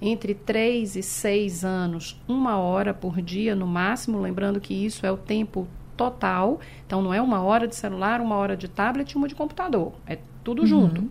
entre 0.00 0.34
3 0.34 0.96
e 0.96 1.02
6 1.02 1.64
anos, 1.64 2.20
uma 2.28 2.58
hora 2.58 2.92
por 2.92 3.20
dia 3.22 3.54
no 3.54 3.66
máximo, 3.66 4.20
lembrando 4.20 4.60
que 4.60 4.74
isso 4.74 5.06
é 5.06 5.10
o 5.10 5.16
tempo 5.16 5.66
total, 5.96 6.60
então 6.86 7.00
não 7.00 7.12
é 7.14 7.20
uma 7.20 7.42
hora 7.42 7.66
de 7.66 7.74
celular, 7.74 8.20
uma 8.20 8.36
hora 8.36 8.56
de 8.56 8.68
tablet 8.68 9.10
e 9.10 9.16
uma 9.16 9.26
de 9.26 9.34
computador, 9.34 9.94
é 10.06 10.18
tudo 10.44 10.60
uhum. 10.62 10.66
junto. 10.66 11.10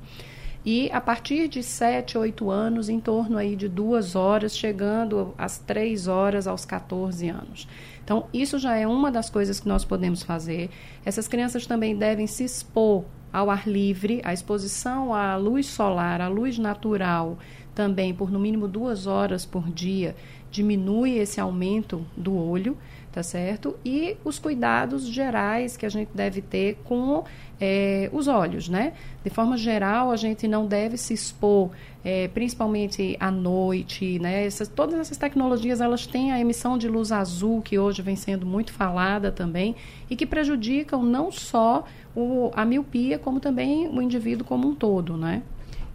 E 0.66 0.90
a 0.92 1.00
partir 1.00 1.48
de 1.48 1.62
7, 1.62 2.18
8 2.18 2.50
anos, 2.50 2.90
em 2.90 3.00
torno 3.00 3.38
aí 3.38 3.56
de 3.56 3.70
duas 3.70 4.16
horas, 4.16 4.58
chegando 4.58 5.32
às 5.38 5.60
3 5.60 6.08
horas 6.08 6.48
aos 6.48 6.66
14 6.66 7.30
anos. 7.30 7.68
Então, 8.04 8.26
isso 8.34 8.58
já 8.58 8.76
é 8.76 8.88
uma 8.88 9.12
das 9.12 9.30
coisas 9.30 9.60
que 9.60 9.68
nós 9.68 9.86
podemos 9.86 10.24
fazer. 10.24 10.72
Essas 11.06 11.28
crianças 11.28 11.68
também 11.68 11.96
devem 11.96 12.26
se 12.26 12.44
expor 12.44 13.06
ao 13.32 13.52
ar 13.52 13.68
livre, 13.68 14.22
a 14.24 14.34
exposição 14.34 15.14
à 15.14 15.36
luz 15.36 15.68
solar, 15.68 16.20
à 16.20 16.28
luz 16.28 16.58
natural, 16.58 17.38
também 17.76 18.12
por 18.12 18.32
no 18.32 18.40
mínimo 18.40 18.68
duas 18.68 19.06
horas 19.06 19.46
por 19.46 19.70
dia, 19.70 20.16
diminui 20.50 21.18
esse 21.18 21.40
aumento 21.40 22.06
do 22.16 22.36
olho 22.36 22.76
tá 23.16 23.24
certo? 23.24 23.78
E 23.86 24.18
os 24.26 24.38
cuidados 24.38 25.08
gerais 25.08 25.78
que 25.78 25.86
a 25.86 25.90
gente 25.90 26.10
deve 26.14 26.42
ter 26.42 26.78
com 26.84 27.24
é, 27.60 28.10
os 28.12 28.28
olhos, 28.28 28.68
né? 28.68 28.94
De 29.24 29.30
forma 29.30 29.58
geral, 29.58 30.12
a 30.12 30.16
gente 30.16 30.48
não 30.48 30.68
deve 30.68 30.98
se 30.98 31.14
expor, 31.14 31.70
é, 32.04 32.28
principalmente 32.28 33.16
à 33.20 33.32
noite, 33.32 34.20
né? 34.20 34.46
Essas, 34.46 34.68
todas 34.68 35.00
essas 35.00 35.18
tecnologias, 35.18 35.82
elas 35.82 36.06
têm 36.06 36.32
a 36.32 36.40
emissão 36.40 36.78
de 36.78 36.88
luz 36.88 37.12
azul, 37.12 37.62
que 37.62 37.80
hoje 37.80 38.02
vem 38.02 38.16
sendo 38.16 38.46
muito 38.46 38.74
falada 38.74 39.32
também, 39.32 39.76
e 40.10 40.16
que 40.16 40.26
prejudicam 40.26 41.02
não 41.04 41.32
só 41.32 41.86
o, 42.16 42.52
a 42.54 42.66
miopia, 42.66 43.18
como 43.18 43.40
também 43.40 43.88
o 43.88 44.02
indivíduo 44.02 44.46
como 44.46 44.68
um 44.68 44.76
todo, 44.76 45.18
né? 45.18 45.42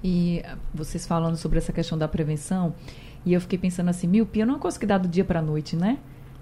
E 0.03 0.43
vocês 0.73 1.07
falando 1.07 1.37
sobre 1.37 1.59
essa 1.59 1.73
questão 1.73 1.99
da 1.99 2.09
prevenção, 2.09 2.75
e 3.25 3.35
eu 3.35 3.41
fiquei 3.41 3.59
pensando 3.59 3.91
assim, 3.91 4.07
miopia 4.07 4.47
não 4.47 4.55
é 4.55 4.57
uma 4.57 4.63
coisa 4.63 4.79
que 4.79 4.87
dá 4.87 4.97
do 4.97 5.07
dia 5.07 5.25
para 5.25 5.41
a 5.41 5.43
noite, 5.43 5.77
né? 5.77 5.99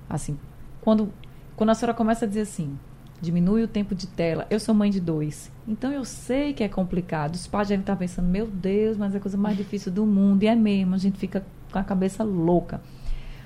Assim, 0.09 0.39
quando, 0.81 1.13
quando 1.57 1.71
a 1.71 1.75
senhora 1.75 1.93
começa 1.93 2.25
a 2.25 2.29
dizer 2.29 2.43
assim, 2.43 2.79
diminui 3.21 3.63
o 3.63 3.69
tempo 3.69 3.95
de 3.95 4.07
tela. 4.07 4.47
Eu 4.51 4.61
sou 4.61 4.75
mãe 4.75 4.91
de 4.91 5.01
dois. 5.01 5.51
Então 5.67 5.93
eu 5.93 6.05
sei 6.05 6.53
que 6.53 6.63
é 6.63 6.69
complicado. 6.69 7.35
Os 7.35 7.47
pais 7.47 7.69
devem 7.69 7.81
estar 7.81 7.97
pensando, 7.97 8.29
meu 8.29 8.47
Deus, 8.47 8.97
mas 8.97 9.15
é 9.15 9.19
a 9.19 9.21
coisa 9.21 9.37
mais 9.37 9.57
difícil 9.57 9.91
do 9.91 10.07
mundo. 10.07 10.43
E 10.43 10.47
é 10.47 10.55
mesmo, 10.55 10.95
a 10.95 10.99
gente 10.99 11.19
fica 11.19 11.45
com 11.71 11.79
a 11.79 11.85
cabeça 11.85 12.23
louca. 12.23 12.81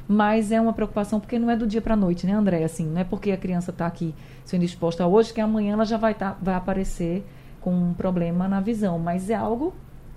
Mas 0.06 0.52
é 0.52 0.60
uma 0.60 0.72
preocupação 0.72 1.20
porque 1.20 1.38
não 1.38 1.50
é 1.50 1.56
do 1.56 1.66
dia 1.66 1.80
para 1.80 1.94
a 1.94 1.96
noite, 1.96 2.26
né, 2.26 2.32
André? 2.32 2.64
Assim, 2.64 2.86
não 2.86 3.00
é 3.00 3.04
porque 3.04 3.30
a 3.30 3.36
criança 3.36 3.70
está 3.70 3.86
aqui 3.86 4.14
sendo 4.44 4.64
exposta 4.64 5.06
hoje 5.06 5.32
que 5.32 5.40
amanhã 5.40 5.72
ela 5.72 5.84
já 5.84 5.96
vai, 5.96 6.14
tá, 6.14 6.36
vai 6.42 6.54
aparecer 6.54 7.24
com 7.60 7.72
um 7.72 7.94
problema 7.94 8.48
na 8.48 8.60
visão. 8.60 8.98
Mas 8.98 9.30
é 9.30 9.34
algo 9.34 9.72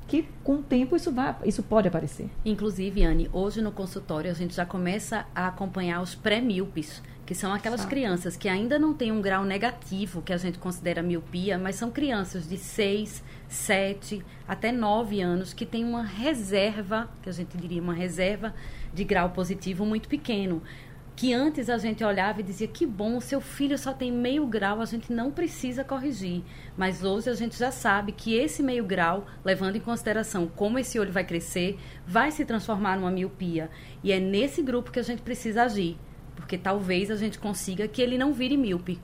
que 0.08 0.28
com 0.44 0.56
o 0.56 0.62
tempo 0.64 0.96
isso 0.96 1.12
vai 1.12 1.36
isso 1.46 1.64
pode 1.64 1.88
aparecer. 1.88 2.30
Inclusive, 2.44 3.04
Anne, 3.04 3.30
hoje 3.32 3.62
no 3.62 3.72
consultório 3.72 4.30
a 4.30 4.34
gente 4.34 4.56
já 4.56 4.66
começa 4.66 5.26
a 5.34 5.48
acompanhar 5.48 6.02
os 6.02 6.14
pré-míopes 6.14 7.02
que 7.26 7.34
são 7.34 7.52
aquelas 7.52 7.82
Sabe. 7.82 7.90
crianças 7.90 8.38
que 8.38 8.48
ainda 8.48 8.78
não 8.78 8.94
têm 8.94 9.12
um 9.12 9.22
grau 9.22 9.44
negativo, 9.44 10.22
que 10.22 10.32
a 10.32 10.38
gente 10.38 10.60
considera 10.60 11.02
miopia, 11.02 11.58
mas 11.58 11.76
são 11.76 11.90
crianças 11.90 12.48
de 12.48 12.58
6, 12.58 13.24
7 13.48 14.24
até 14.48 14.72
9 14.72 15.22
anos 15.22 15.54
que 15.54 15.66
têm 15.66 15.84
uma 15.84 16.04
reserva, 16.04 17.10
que 17.24 17.30
a 17.30 17.32
gente 17.32 17.58
diria 17.58 17.82
uma 17.82 17.94
reserva 17.94 18.54
de 18.94 19.04
grau 19.04 19.32
positivo 19.32 19.86
muito 19.86 20.08
pequeno. 20.08 20.62
Que 21.16 21.34
antes 21.34 21.70
a 21.70 21.78
gente 21.78 22.04
olhava 22.04 22.42
e 22.42 22.44
dizia 22.44 22.68
que 22.68 22.86
bom, 22.86 23.22
seu 23.22 23.40
filho 23.40 23.78
só 23.78 23.94
tem 23.94 24.12
meio 24.12 24.46
grau, 24.46 24.82
a 24.82 24.86
gente 24.86 25.14
não 25.14 25.32
precisa 25.32 25.82
corrigir. 25.82 26.44
Mas 26.78 27.06
hoje 27.06 27.30
a 27.30 27.34
gente 27.34 27.58
já 27.58 27.72
sabe 27.72 28.12
que 28.12 28.36
esse 28.36 28.62
meio 28.62 28.84
grau, 28.84 29.26
levando 29.44 29.78
em 29.78 29.80
consideração 29.80 30.46
como 30.46 30.78
esse 30.78 31.00
olho 31.00 31.14
vai 31.14 31.24
crescer, 31.24 31.80
vai 32.06 32.32
se 32.32 32.44
transformar 32.44 32.98
numa 32.98 33.10
miopia. 33.10 33.70
E 34.04 34.12
é 34.12 34.20
nesse 34.20 34.62
grupo 34.62 34.92
que 34.92 35.00
a 35.00 35.04
gente 35.04 35.22
precisa 35.22 35.64
agir 35.64 35.98
porque 36.36 36.58
talvez 36.58 37.10
a 37.10 37.16
gente 37.16 37.40
consiga 37.40 37.88
que 37.88 38.02
ele 38.02 38.18
não 38.18 38.34
vire 38.34 38.58
míope. 38.58 39.00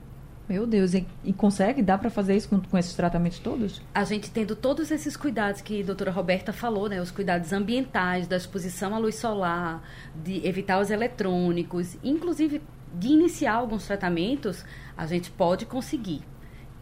Meu 0.50 0.68
Deus, 0.68 0.94
e, 0.94 1.08
e 1.24 1.32
consegue? 1.32 1.82
Dá 1.82 1.98
para 1.98 2.10
fazer 2.10 2.36
isso 2.36 2.50
com, 2.50 2.60
com, 2.60 2.78
esses 2.78 2.94
tratamentos 2.94 3.40
todos? 3.40 3.82
A 3.96 4.04
gente 4.04 4.30
tendo 4.30 4.54
todos 4.54 4.92
esses 4.92 5.16
cuidados 5.16 5.62
que 5.62 5.82
a 5.82 5.86
doutora 5.86 6.12
Roberta 6.12 6.52
falou, 6.52 6.90
né? 6.90 7.02
Os 7.02 7.10
cuidados 7.10 7.54
ambientais, 7.54 8.28
da 8.28 8.36
exposição 8.36 8.94
à 8.94 8.98
luz 8.98 9.16
solar, 9.16 9.82
de 10.14 10.46
evitar 10.46 10.82
os 10.82 10.92
eletrônicos, 10.92 11.96
inclusive 12.04 12.62
de 12.94 13.08
iniciar 13.08 13.54
alguns 13.54 13.88
tratamentos, 13.88 14.66
a 14.98 15.06
gente 15.08 15.32
pode 15.32 15.66
conseguir. 15.66 16.22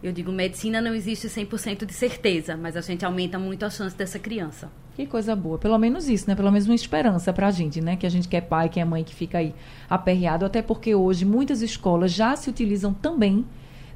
Eu 0.02 0.12
digo, 0.12 0.32
medicina 0.32 0.80
não 0.80 0.94
existe 0.94 1.28
100% 1.28 1.84
de 1.84 1.92
certeza, 1.92 2.56
mas 2.56 2.76
a 2.76 2.80
gente 2.80 3.04
aumenta 3.04 3.38
muito 3.38 3.64
a 3.64 3.70
chance 3.70 3.96
dessa 3.96 4.18
criança. 4.18 4.70
Que 5.00 5.06
coisa 5.06 5.34
boa. 5.34 5.56
Pelo 5.56 5.78
menos 5.78 6.10
isso, 6.10 6.28
né? 6.28 6.34
Pelo 6.34 6.52
menos 6.52 6.68
uma 6.68 6.74
esperança 6.74 7.32
pra 7.32 7.50
gente, 7.50 7.80
né? 7.80 7.96
Que 7.96 8.04
a 8.06 8.10
gente 8.10 8.28
quer 8.28 8.42
pai, 8.42 8.68
que 8.68 8.78
é 8.78 8.84
mãe, 8.84 9.02
que 9.02 9.14
fica 9.14 9.38
aí 9.38 9.54
aperreado. 9.88 10.44
Até 10.44 10.60
porque 10.60 10.94
hoje 10.94 11.24
muitas 11.24 11.62
escolas 11.62 12.12
já 12.12 12.36
se 12.36 12.50
utilizam 12.50 12.92
também 12.92 13.46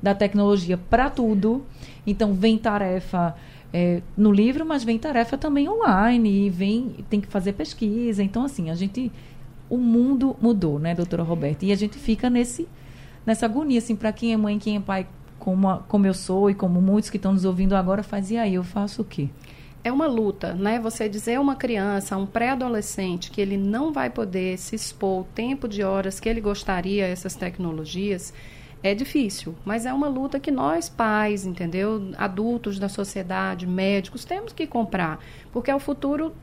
da 0.03 0.15
tecnologia 0.15 0.79
para 0.79 1.11
tudo. 1.11 1.63
Então, 2.07 2.33
vem 2.33 2.57
tarefa 2.57 3.37
é, 3.71 4.01
no 4.17 4.33
livro, 4.33 4.65
mas 4.65 4.83
vem 4.83 4.99
tarefa 4.99 5.37
também 5.37 5.69
online. 5.69 6.47
E 6.47 6.49
vem, 6.49 7.05
tem 7.11 7.21
que 7.21 7.29
fazer 7.29 7.53
pesquisa. 7.53 8.23
Então, 8.23 8.45
assim, 8.45 8.71
a 8.71 8.75
gente... 8.75 9.13
O 9.69 9.77
mundo 9.77 10.35
mudou, 10.41 10.79
né, 10.79 10.95
doutora 10.95 11.23
Roberta? 11.23 11.67
E 11.67 11.73
a 11.73 11.77
gente 11.77 11.99
fica 11.99 12.31
nesse, 12.31 12.67
nessa 13.27 13.45
agonia, 13.45 13.79
assim, 13.79 13.95
para 13.95 14.11
quem 14.11 14.33
é 14.33 14.37
mãe, 14.39 14.59
quem 14.59 14.77
é 14.77 14.81
pai, 14.81 15.07
como, 15.39 15.69
a, 15.69 15.79
como 15.81 16.07
eu 16.07 16.15
sou 16.15 16.49
e 16.49 16.55
como 16.55 16.81
muitos 16.81 17.11
que 17.11 17.17
estão 17.17 17.33
nos 17.33 17.45
ouvindo 17.45 17.75
agora, 17.75 18.03
faz, 18.03 18.31
e 18.31 18.37
aí, 18.37 18.55
eu 18.55 18.63
faço 18.63 19.03
o 19.03 19.05
quê? 19.05 19.29
É 19.85 19.93
uma 19.93 20.07
luta, 20.07 20.55
né? 20.55 20.81
Você 20.81 21.11
dizer 21.11 21.35
a 21.35 21.41
uma 21.43 21.55
criança, 21.55 22.15
a 22.15 22.19
um 22.19 22.25
pré-adolescente, 22.25 23.31
que 23.31 23.39
ele 23.39 23.59
não 23.59 23.93
vai 23.93 24.09
poder 24.09 24.57
se 24.57 24.75
expor 24.75 25.21
o 25.21 25.25
tempo 25.25 25.69
de 25.69 25.83
horas 25.83 26.19
que 26.19 26.27
ele 26.27 26.41
gostaria 26.41 27.05
a 27.05 27.09
essas 27.09 27.37
tecnologias, 27.37 28.33
é 28.83 28.95
difícil, 28.95 29.55
mas 29.65 29.85
é 29.85 29.93
uma 29.93 30.09
luta 30.09 30.41
que 30.41 30.51
nós, 30.51 30.89
pais, 30.89 31.45
entendeu? 31.45 32.13
Adultos 32.17 32.79
da 32.79 32.89
sociedade, 32.89 33.67
médicos, 33.67 34.25
temos 34.25 34.55
que 34.55 34.67
comprar, 34.67 35.19
porque 35.53 35.71
é 35.71 35.75
o 35.75 35.81
futuro 35.81 36.35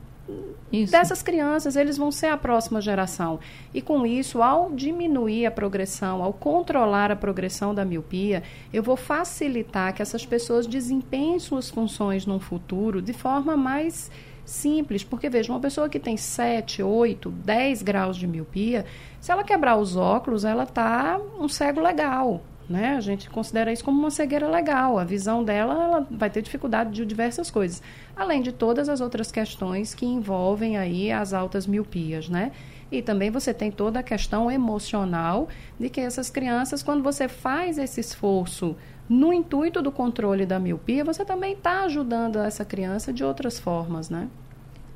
isso. 0.72 0.92
dessas 0.92 1.22
crianças, 1.22 1.76
eles 1.76 1.96
vão 1.96 2.10
ser 2.10 2.26
a 2.26 2.36
próxima 2.36 2.80
geração. 2.80 3.38
E 3.74 3.82
com 3.82 4.06
isso, 4.06 4.42
ao 4.42 4.70
diminuir 4.70 5.46
a 5.46 5.50
progressão, 5.50 6.22
ao 6.22 6.32
controlar 6.32 7.10
a 7.10 7.16
progressão 7.16 7.74
da 7.74 7.84
miopia, 7.84 8.42
eu 8.72 8.82
vou 8.82 8.96
facilitar 8.96 9.94
que 9.94 10.02
essas 10.02 10.24
pessoas 10.24 10.66
desempenhem 10.66 11.38
suas 11.38 11.68
funções 11.68 12.26
no 12.26 12.40
futuro 12.40 13.02
de 13.02 13.12
forma 13.12 13.56
mais 13.56 14.10
simples, 14.44 15.04
porque 15.04 15.28
veja, 15.28 15.52
uma 15.52 15.60
pessoa 15.60 15.88
que 15.88 15.98
tem 15.98 16.16
7, 16.16 16.82
8, 16.82 17.30
10 17.30 17.82
graus 17.82 18.16
de 18.16 18.26
miopia, 18.26 18.84
se 19.20 19.30
ela 19.30 19.44
quebrar 19.44 19.76
os 19.76 19.96
óculos, 19.96 20.44
ela 20.44 20.66
tá 20.66 21.20
um 21.38 21.48
cego 21.48 21.80
legal, 21.80 22.42
né? 22.72 22.96
A 22.96 23.00
gente 23.00 23.28
considera 23.28 23.70
isso 23.70 23.84
como 23.84 24.00
uma 24.00 24.10
cegueira 24.10 24.48
legal. 24.48 24.98
A 24.98 25.04
visão 25.04 25.44
dela 25.44 25.74
ela 25.74 26.06
vai 26.10 26.30
ter 26.30 26.40
dificuldade 26.40 26.90
de 26.90 27.04
diversas 27.04 27.50
coisas, 27.50 27.82
além 28.16 28.40
de 28.40 28.50
todas 28.50 28.88
as 28.88 29.00
outras 29.00 29.30
questões 29.30 29.94
que 29.94 30.06
envolvem 30.06 30.78
aí 30.78 31.12
as 31.12 31.34
altas 31.34 31.66
miopias, 31.66 32.28
né? 32.28 32.50
E 32.90 33.00
também 33.00 33.30
você 33.30 33.54
tem 33.54 33.70
toda 33.70 34.00
a 34.00 34.02
questão 34.02 34.50
emocional 34.50 35.48
de 35.78 35.88
que 35.88 36.00
essas 36.00 36.30
crianças, 36.30 36.82
quando 36.82 37.02
você 37.02 37.28
faz 37.28 37.78
esse 37.78 38.00
esforço 38.00 38.74
no 39.08 39.32
intuito 39.32 39.82
do 39.82 39.92
controle 39.92 40.46
da 40.46 40.58
miopia, 40.58 41.04
você 41.04 41.24
também 41.24 41.52
está 41.52 41.84
ajudando 41.84 42.38
essa 42.38 42.64
criança 42.64 43.12
de 43.12 43.22
outras 43.22 43.58
formas, 43.58 44.08
né? 44.08 44.28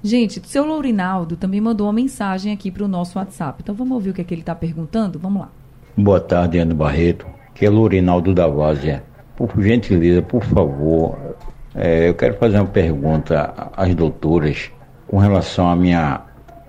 Gente, 0.02 0.38
o 0.40 0.44
seu 0.44 0.64
Lourinaldo 0.64 1.36
também 1.36 1.60
mandou 1.60 1.86
uma 1.86 1.92
mensagem 1.92 2.52
aqui 2.52 2.70
para 2.70 2.84
o 2.84 2.88
nosso 2.88 3.18
WhatsApp. 3.18 3.62
Então 3.62 3.74
vamos 3.74 3.94
ouvir 3.94 4.10
o 4.10 4.14
que, 4.14 4.20
é 4.20 4.24
que 4.24 4.32
ele 4.32 4.42
está 4.42 4.54
perguntando? 4.54 5.18
Vamos 5.18 5.42
lá. 5.42 5.50
Boa 5.96 6.20
tarde, 6.20 6.58
Ana 6.58 6.74
Barreto 6.74 7.35
que 7.56 7.64
é 7.64 7.70
Lourinaldo 7.70 8.34
da 8.34 8.46
Várzea. 8.46 9.02
Por 9.34 9.50
gentileza, 9.62 10.20
por 10.20 10.44
favor, 10.44 11.16
é, 11.74 12.08
eu 12.08 12.14
quero 12.14 12.34
fazer 12.34 12.58
uma 12.58 12.66
pergunta 12.66 13.70
às 13.74 13.94
doutoras 13.94 14.70
com 15.08 15.16
relação 15.16 15.68
à 15.68 15.74
minha, 15.74 16.20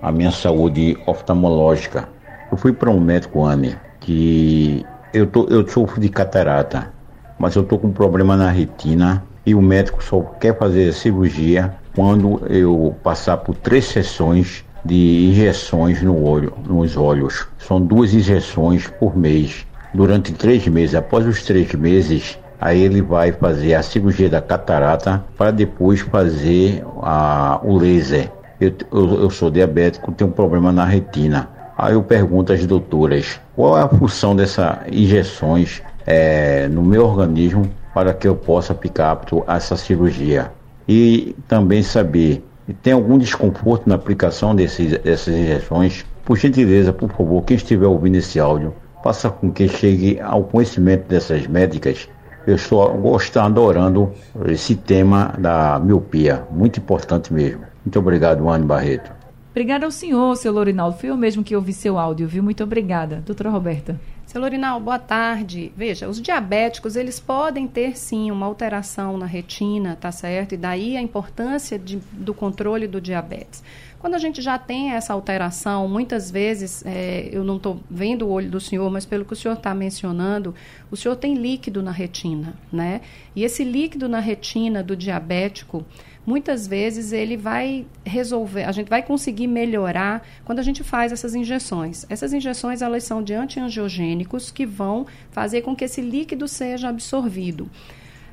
à 0.01 0.11
minha 0.11 0.31
saúde 0.31 0.97
oftalmológica. 1.05 2.07
Eu 2.49 2.57
fui 2.57 2.71
para 2.71 2.89
um 2.89 3.01
médico, 3.01 3.43
Anne, 3.43 3.75
que 3.99 4.85
eu, 5.13 5.27
tô, 5.27 5.45
eu 5.49 5.67
sofro 5.67 5.99
de 5.99 6.07
catarata, 6.07 6.93
mas 7.37 7.55
eu 7.55 7.63
estou 7.63 7.77
com 7.77 7.91
problema 7.91 8.37
na 8.37 8.49
retina 8.49 9.23
e 9.45 9.53
o 9.53 9.61
médico 9.61 10.01
só 10.01 10.21
quer 10.39 10.57
fazer 10.57 10.89
a 10.89 10.93
cirurgia 10.93 11.73
quando 11.93 12.41
eu 12.47 12.95
passar 13.03 13.37
por 13.37 13.55
três 13.55 13.85
sessões 13.85 14.63
de 14.85 15.27
injeções 15.31 16.01
no 16.01 16.23
olho, 16.23 16.53
nos 16.65 16.95
olhos. 16.95 17.45
São 17.57 17.81
duas 17.81 18.13
injeções 18.13 18.87
por 18.87 19.17
mês 19.17 19.67
durante 19.93 20.33
três 20.33 20.67
meses. 20.67 20.95
Após 20.95 21.25
os 21.25 21.43
três 21.43 21.73
meses, 21.73 22.37
aí 22.59 22.81
ele 22.81 23.01
vai 23.01 23.31
fazer 23.31 23.73
a 23.75 23.83
cirurgia 23.83 24.29
da 24.29 24.41
catarata 24.41 25.23
para 25.37 25.51
depois 25.51 26.01
fazer 26.01 26.83
a, 27.01 27.59
o 27.63 27.77
laser. 27.77 28.31
Eu, 28.59 28.73
eu, 28.91 29.21
eu, 29.21 29.29
sou 29.29 29.51
diabético, 29.51 30.11
tenho 30.11 30.29
um 30.29 30.33
problema 30.33 30.71
na 30.71 30.85
retina. 30.85 31.49
Aí 31.77 31.93
eu 31.93 32.01
pergunto 32.01 32.51
às 32.51 32.65
doutoras 32.65 33.39
qual 33.55 33.77
é 33.77 33.83
a 33.83 33.87
função 33.87 34.35
dessas 34.35 34.77
injeções 34.91 35.81
é, 36.05 36.67
no 36.67 36.81
meu 36.81 37.05
organismo 37.05 37.69
para 37.93 38.13
que 38.13 38.27
eu 38.27 38.35
possa 38.35 38.73
ficar 38.73 39.11
apto 39.11 39.43
a 39.47 39.57
essa 39.57 39.75
cirurgia. 39.75 40.51
E 40.87 41.35
também 41.47 41.83
saber 41.83 42.43
tem 42.81 42.93
algum 42.93 43.17
desconforto 43.17 43.87
na 43.87 43.95
aplicação 43.95 44.55
desses, 44.55 44.97
dessas 44.99 45.33
injeções. 45.33 46.05
Por 46.25 46.37
gentileza, 46.37 46.91
por 46.91 47.09
favor, 47.09 47.43
quem 47.43 47.55
estiver 47.55 47.87
ouvindo 47.87 48.15
esse 48.15 48.39
áudio, 48.39 48.73
faça 49.07 49.29
com 49.29 49.49
que 49.49 49.69
chegue 49.69 50.19
ao 50.19 50.43
conhecimento 50.43 51.07
dessas 51.07 51.47
médicas. 51.47 52.09
Eu 52.45 52.55
estou 52.55 52.89
gostando, 52.97 53.61
adorando 53.61 54.11
esse 54.47 54.75
tema 54.75 55.33
da 55.37 55.79
miopia, 55.79 56.45
muito 56.51 56.81
importante 56.81 57.31
mesmo. 57.33 57.61
Muito 57.85 57.97
obrigado, 57.99 58.49
Anne 58.49 58.65
Barreto. 58.65 59.09
Obrigada 59.51 59.85
ao 59.85 59.91
senhor, 59.91 60.35
seu 60.35 60.51
Lorinaldo. 60.51 60.97
Fui 60.97 61.09
eu 61.09 61.15
mesmo 61.15 61.41
que 61.41 61.55
ouvi 61.55 61.71
seu 61.71 61.97
áudio, 61.97 62.27
viu? 62.27 62.43
Muito 62.43 62.61
obrigada. 62.63 63.23
Doutora 63.25 63.49
Roberta. 63.49 63.97
Seu 64.25 64.41
Lorinal, 64.41 64.77
boa 64.81 64.99
tarde. 64.99 65.71
Veja, 65.75 66.09
os 66.09 66.21
diabéticos, 66.21 66.97
eles 66.97 67.17
podem 67.17 67.65
ter 67.65 67.97
sim 67.97 68.29
uma 68.29 68.45
alteração 68.45 69.17
na 69.17 69.25
retina, 69.25 69.97
tá 69.99 70.11
certo? 70.11 70.53
E 70.53 70.57
daí 70.57 70.97
a 70.97 71.01
importância 71.01 71.79
de, 71.79 71.97
do 72.11 72.33
controle 72.33 72.87
do 72.87 72.99
diabetes. 72.99 73.63
Quando 73.99 74.13
a 74.13 74.19
gente 74.19 74.41
já 74.43 74.59
tem 74.59 74.91
essa 74.91 75.11
alteração, 75.11 75.87
muitas 75.87 76.29
vezes, 76.29 76.85
é, 76.85 77.29
eu 77.31 77.43
não 77.43 77.57
estou 77.57 77.79
vendo 77.89 78.27
o 78.27 78.29
olho 78.29 78.49
do 78.49 78.59
senhor, 78.59 78.91
mas 78.91 79.05
pelo 79.05 79.25
que 79.25 79.33
o 79.33 79.35
senhor 79.35 79.55
está 79.55 79.73
mencionando, 79.73 80.53
o 80.91 80.95
senhor 80.95 81.15
tem 81.15 81.33
líquido 81.33 81.81
na 81.81 81.91
retina, 81.91 82.53
né? 82.71 83.01
E 83.35 83.43
esse 83.43 83.63
líquido 83.63 84.07
na 84.07 84.19
retina 84.19 84.83
do 84.83 84.95
diabético, 84.95 85.83
muitas 86.27 86.67
vezes 86.67 87.11
ele 87.11 87.35
vai 87.35 87.87
resolver, 88.05 88.65
a 88.65 88.71
gente 88.71 88.87
vai 88.87 89.01
conseguir 89.01 89.47
melhorar 89.47 90.21
quando 90.45 90.59
a 90.59 90.63
gente 90.63 90.83
faz 90.83 91.11
essas 91.11 91.33
injeções. 91.33 92.05
Essas 92.07 92.33
injeções 92.33 92.83
elas 92.83 93.03
são 93.03 93.23
de 93.23 93.33
antiangiogênicos 93.33 94.51
que 94.51 94.65
vão 94.65 95.07
fazer 95.31 95.61
com 95.61 95.75
que 95.75 95.85
esse 95.85 96.01
líquido 96.01 96.47
seja 96.47 96.89
absorvido. 96.89 97.67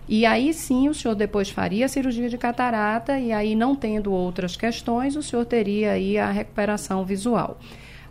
E 0.07 0.27
aí 0.27 0.53
sim 0.53 0.89
o 0.89 0.95
senhor 0.95 1.15
depois 1.15 1.49
faria 1.49 1.87
a 1.87 1.89
cirurgia 1.89 2.29
de 2.29 2.37
catarata 2.37 3.19
e 3.19 3.33
aí 3.33 3.55
não 3.55 3.75
tendo 3.75 4.13
outras 4.13 4.55
questões, 4.55 5.17
o 5.17 5.23
senhor 5.23 5.47
teria 5.47 5.93
aí 5.93 6.19
a 6.19 6.31
recuperação 6.31 7.05
visual. 7.05 7.59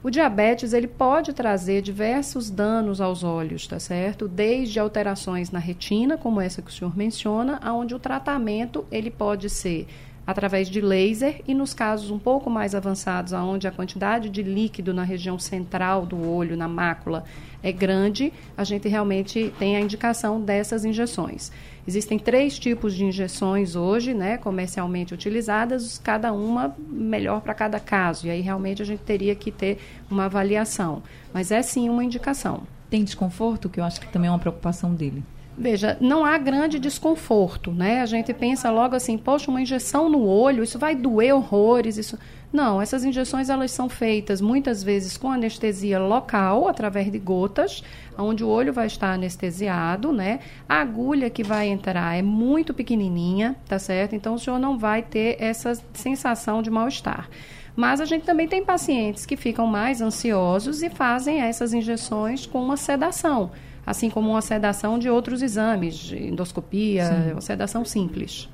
O 0.03 0.09
diabetes 0.09 0.73
ele 0.73 0.87
pode 0.87 1.31
trazer 1.31 1.81
diversos 1.81 2.49
danos 2.49 2.99
aos 2.99 3.23
olhos, 3.23 3.67
tá 3.67 3.79
certo? 3.79 4.27
Desde 4.27 4.77
alterações 4.77 5.49
na 5.49 5.59
retina, 5.59 6.17
como 6.17 6.41
essa 6.41 6.61
que 6.61 6.69
o 6.69 6.73
senhor 6.73 6.97
menciona, 6.97 7.57
aonde 7.63 7.95
o 7.95 7.99
tratamento 7.99 8.85
ele 8.91 9.09
pode 9.09 9.49
ser 9.49 9.87
através 10.25 10.69
de 10.69 10.81
laser 10.81 11.41
e 11.47 11.53
nos 11.53 11.73
casos 11.73 12.09
um 12.09 12.19
pouco 12.19 12.49
mais 12.49 12.73
avançados, 12.73 13.33
aonde 13.33 13.67
a 13.67 13.71
quantidade 13.71 14.29
de 14.29 14.41
líquido 14.41 14.93
na 14.93 15.03
região 15.03 15.37
central 15.37 16.05
do 16.05 16.29
olho, 16.29 16.55
na 16.55 16.67
mácula, 16.67 17.23
é 17.61 17.71
grande, 17.71 18.31
a 18.57 18.63
gente 18.63 18.87
realmente 18.87 19.53
tem 19.59 19.75
a 19.75 19.81
indicação 19.81 20.41
dessas 20.41 20.85
injeções. 20.85 21.51
Existem 21.85 22.17
três 22.17 22.57
tipos 22.57 22.93
de 22.93 23.03
injeções 23.03 23.75
hoje, 23.75 24.13
né, 24.13 24.37
comercialmente 24.37 25.13
utilizadas, 25.13 25.97
cada 25.97 26.31
uma 26.31 26.75
melhor 26.89 27.41
para 27.41 27.53
cada 27.53 27.79
caso. 27.79 28.27
E 28.27 28.29
aí 28.29 28.39
realmente 28.39 28.81
a 28.81 28.85
gente 28.85 29.01
teria 29.01 29.35
que 29.35 29.51
ter 29.51 29.77
uma 30.09 30.25
avaliação. 30.25 31.03
Mas 31.33 31.51
é 31.51 31.61
sim 31.61 31.89
uma 31.89 32.03
indicação. 32.03 32.63
Tem 32.89 33.03
desconforto, 33.03 33.69
que 33.69 33.79
eu 33.79 33.83
acho 33.83 33.99
que 33.99 34.07
também 34.07 34.29
é 34.29 34.31
uma 34.31 34.39
preocupação 34.39 34.93
dele. 34.93 35.23
Veja, 35.55 35.95
não 36.01 36.25
há 36.25 36.35
grande 36.39 36.79
desconforto, 36.79 37.71
né? 37.71 38.01
A 38.01 38.07
gente 38.07 38.33
pensa 38.33 38.71
logo 38.71 38.95
assim, 38.95 39.19
poxa, 39.19 39.51
uma 39.51 39.61
injeção 39.61 40.09
no 40.09 40.25
olho, 40.25 40.63
isso 40.63 40.79
vai 40.79 40.95
doer 40.95 41.35
horrores, 41.35 41.97
isso. 41.97 42.17
Não, 42.51 42.81
essas 42.81 43.03
injeções 43.03 43.49
elas 43.49 43.71
são 43.71 43.87
feitas 43.87 44.41
muitas 44.41 44.83
vezes 44.83 45.15
com 45.15 45.29
anestesia 45.29 45.99
local, 45.99 46.67
através 46.67 47.11
de 47.11 47.19
gotas, 47.19 47.83
onde 48.17 48.43
o 48.43 48.47
olho 48.47 48.73
vai 48.73 48.87
estar 48.87 49.13
anestesiado, 49.13 50.11
né? 50.11 50.39
A 50.67 50.81
agulha 50.81 51.29
que 51.29 51.43
vai 51.43 51.67
entrar 51.67 52.15
é 52.17 52.21
muito 52.21 52.73
pequenininha, 52.73 53.55
tá 53.67 53.77
certo? 53.77 54.15
Então 54.15 54.35
o 54.35 54.39
senhor 54.39 54.59
não 54.59 54.77
vai 54.77 55.03
ter 55.03 55.37
essa 55.39 55.73
sensação 55.93 56.63
de 56.63 56.71
mal-estar. 56.71 57.29
Mas 57.75 58.01
a 58.01 58.05
gente 58.05 58.23
também 58.23 58.47
tem 58.47 58.63
pacientes 58.63 59.25
que 59.25 59.35
ficam 59.35 59.65
mais 59.65 60.01
ansiosos 60.01 60.83
e 60.83 60.89
fazem 60.89 61.41
essas 61.41 61.73
injeções 61.73 62.45
com 62.45 62.63
uma 62.63 62.77
sedação, 62.77 63.51
assim 63.85 64.09
como 64.09 64.29
uma 64.29 64.41
sedação 64.41 64.97
de 64.97 65.09
outros 65.09 65.41
exames, 65.41 65.95
de 65.95 66.27
endoscopia, 66.27 67.05
Sim. 67.05 67.31
uma 67.33 67.41
sedação 67.41 67.83
simples. 67.83 68.49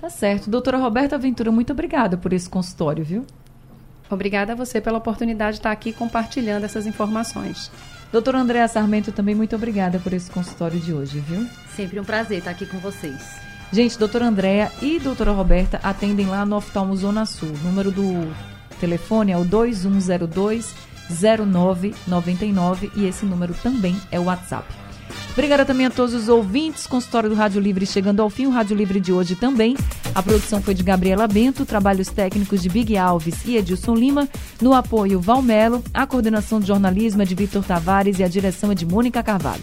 Tá 0.00 0.10
certo. 0.10 0.50
Doutora 0.50 0.78
Roberta 0.78 1.16
Ventura, 1.16 1.50
muito 1.50 1.72
obrigada 1.72 2.16
por 2.16 2.32
esse 2.32 2.48
consultório, 2.48 3.04
viu? 3.04 3.24
Obrigada 4.10 4.52
a 4.52 4.56
você 4.56 4.80
pela 4.80 4.98
oportunidade 4.98 5.52
de 5.52 5.60
estar 5.60 5.72
aqui 5.72 5.92
compartilhando 5.92 6.64
essas 6.64 6.86
informações. 6.86 7.70
Doutora 8.12 8.38
Andréa 8.38 8.68
Sarmento, 8.68 9.10
também 9.10 9.34
muito 9.34 9.56
obrigada 9.56 9.98
por 9.98 10.12
esse 10.12 10.30
consultório 10.30 10.78
de 10.78 10.92
hoje, 10.92 11.18
viu? 11.20 11.46
Sempre 11.74 11.98
um 11.98 12.04
prazer 12.04 12.38
estar 12.38 12.50
aqui 12.50 12.66
com 12.66 12.78
vocês. 12.78 13.40
Gente, 13.72 13.98
doutora 13.98 14.26
Andréa 14.26 14.70
e 14.80 15.00
doutora 15.00 15.32
Roberta 15.32 15.80
atendem 15.82 16.26
lá 16.26 16.46
no 16.46 16.56
Oftalmo 16.56 16.96
Zona 16.96 17.26
Sul. 17.26 17.48
O 17.48 17.66
número 17.66 17.90
do 17.90 18.32
telefone 18.78 19.32
é 19.32 19.36
o 19.36 19.44
2102 19.44 20.74
0999 21.10 22.90
e 22.96 23.06
esse 23.06 23.24
número 23.26 23.54
também 23.62 23.96
é 24.10 24.18
o 24.18 24.24
WhatsApp. 24.24 24.84
Obrigada 25.32 25.64
também 25.64 25.86
a 25.86 25.90
todos 25.90 26.14
os 26.14 26.28
ouvintes. 26.28 26.86
Consultório 26.86 27.28
do 27.28 27.34
Rádio 27.34 27.60
Livre 27.60 27.84
chegando 27.84 28.20
ao 28.20 28.30
fim. 28.30 28.46
O 28.46 28.50
Rádio 28.50 28.76
Livre 28.76 29.00
de 29.00 29.12
hoje 29.12 29.34
também. 29.34 29.76
A 30.14 30.22
produção 30.22 30.62
foi 30.62 30.74
de 30.74 30.84
Gabriela 30.84 31.26
Bento, 31.26 31.66
trabalhos 31.66 32.08
técnicos 32.08 32.62
de 32.62 32.68
Big 32.68 32.96
Alves 32.96 33.44
e 33.44 33.56
Edilson 33.56 33.94
Lima. 33.94 34.28
No 34.62 34.72
apoio, 34.72 35.20
Valmelo. 35.20 35.82
A 35.92 36.06
coordenação 36.06 36.60
de 36.60 36.68
jornalismo 36.68 37.22
é 37.22 37.24
de 37.24 37.34
Vitor 37.34 37.64
Tavares 37.64 38.20
e 38.20 38.22
a 38.22 38.28
direção 38.28 38.70
é 38.70 38.74
de 38.76 38.86
Mônica 38.86 39.22
Carvalho. 39.24 39.62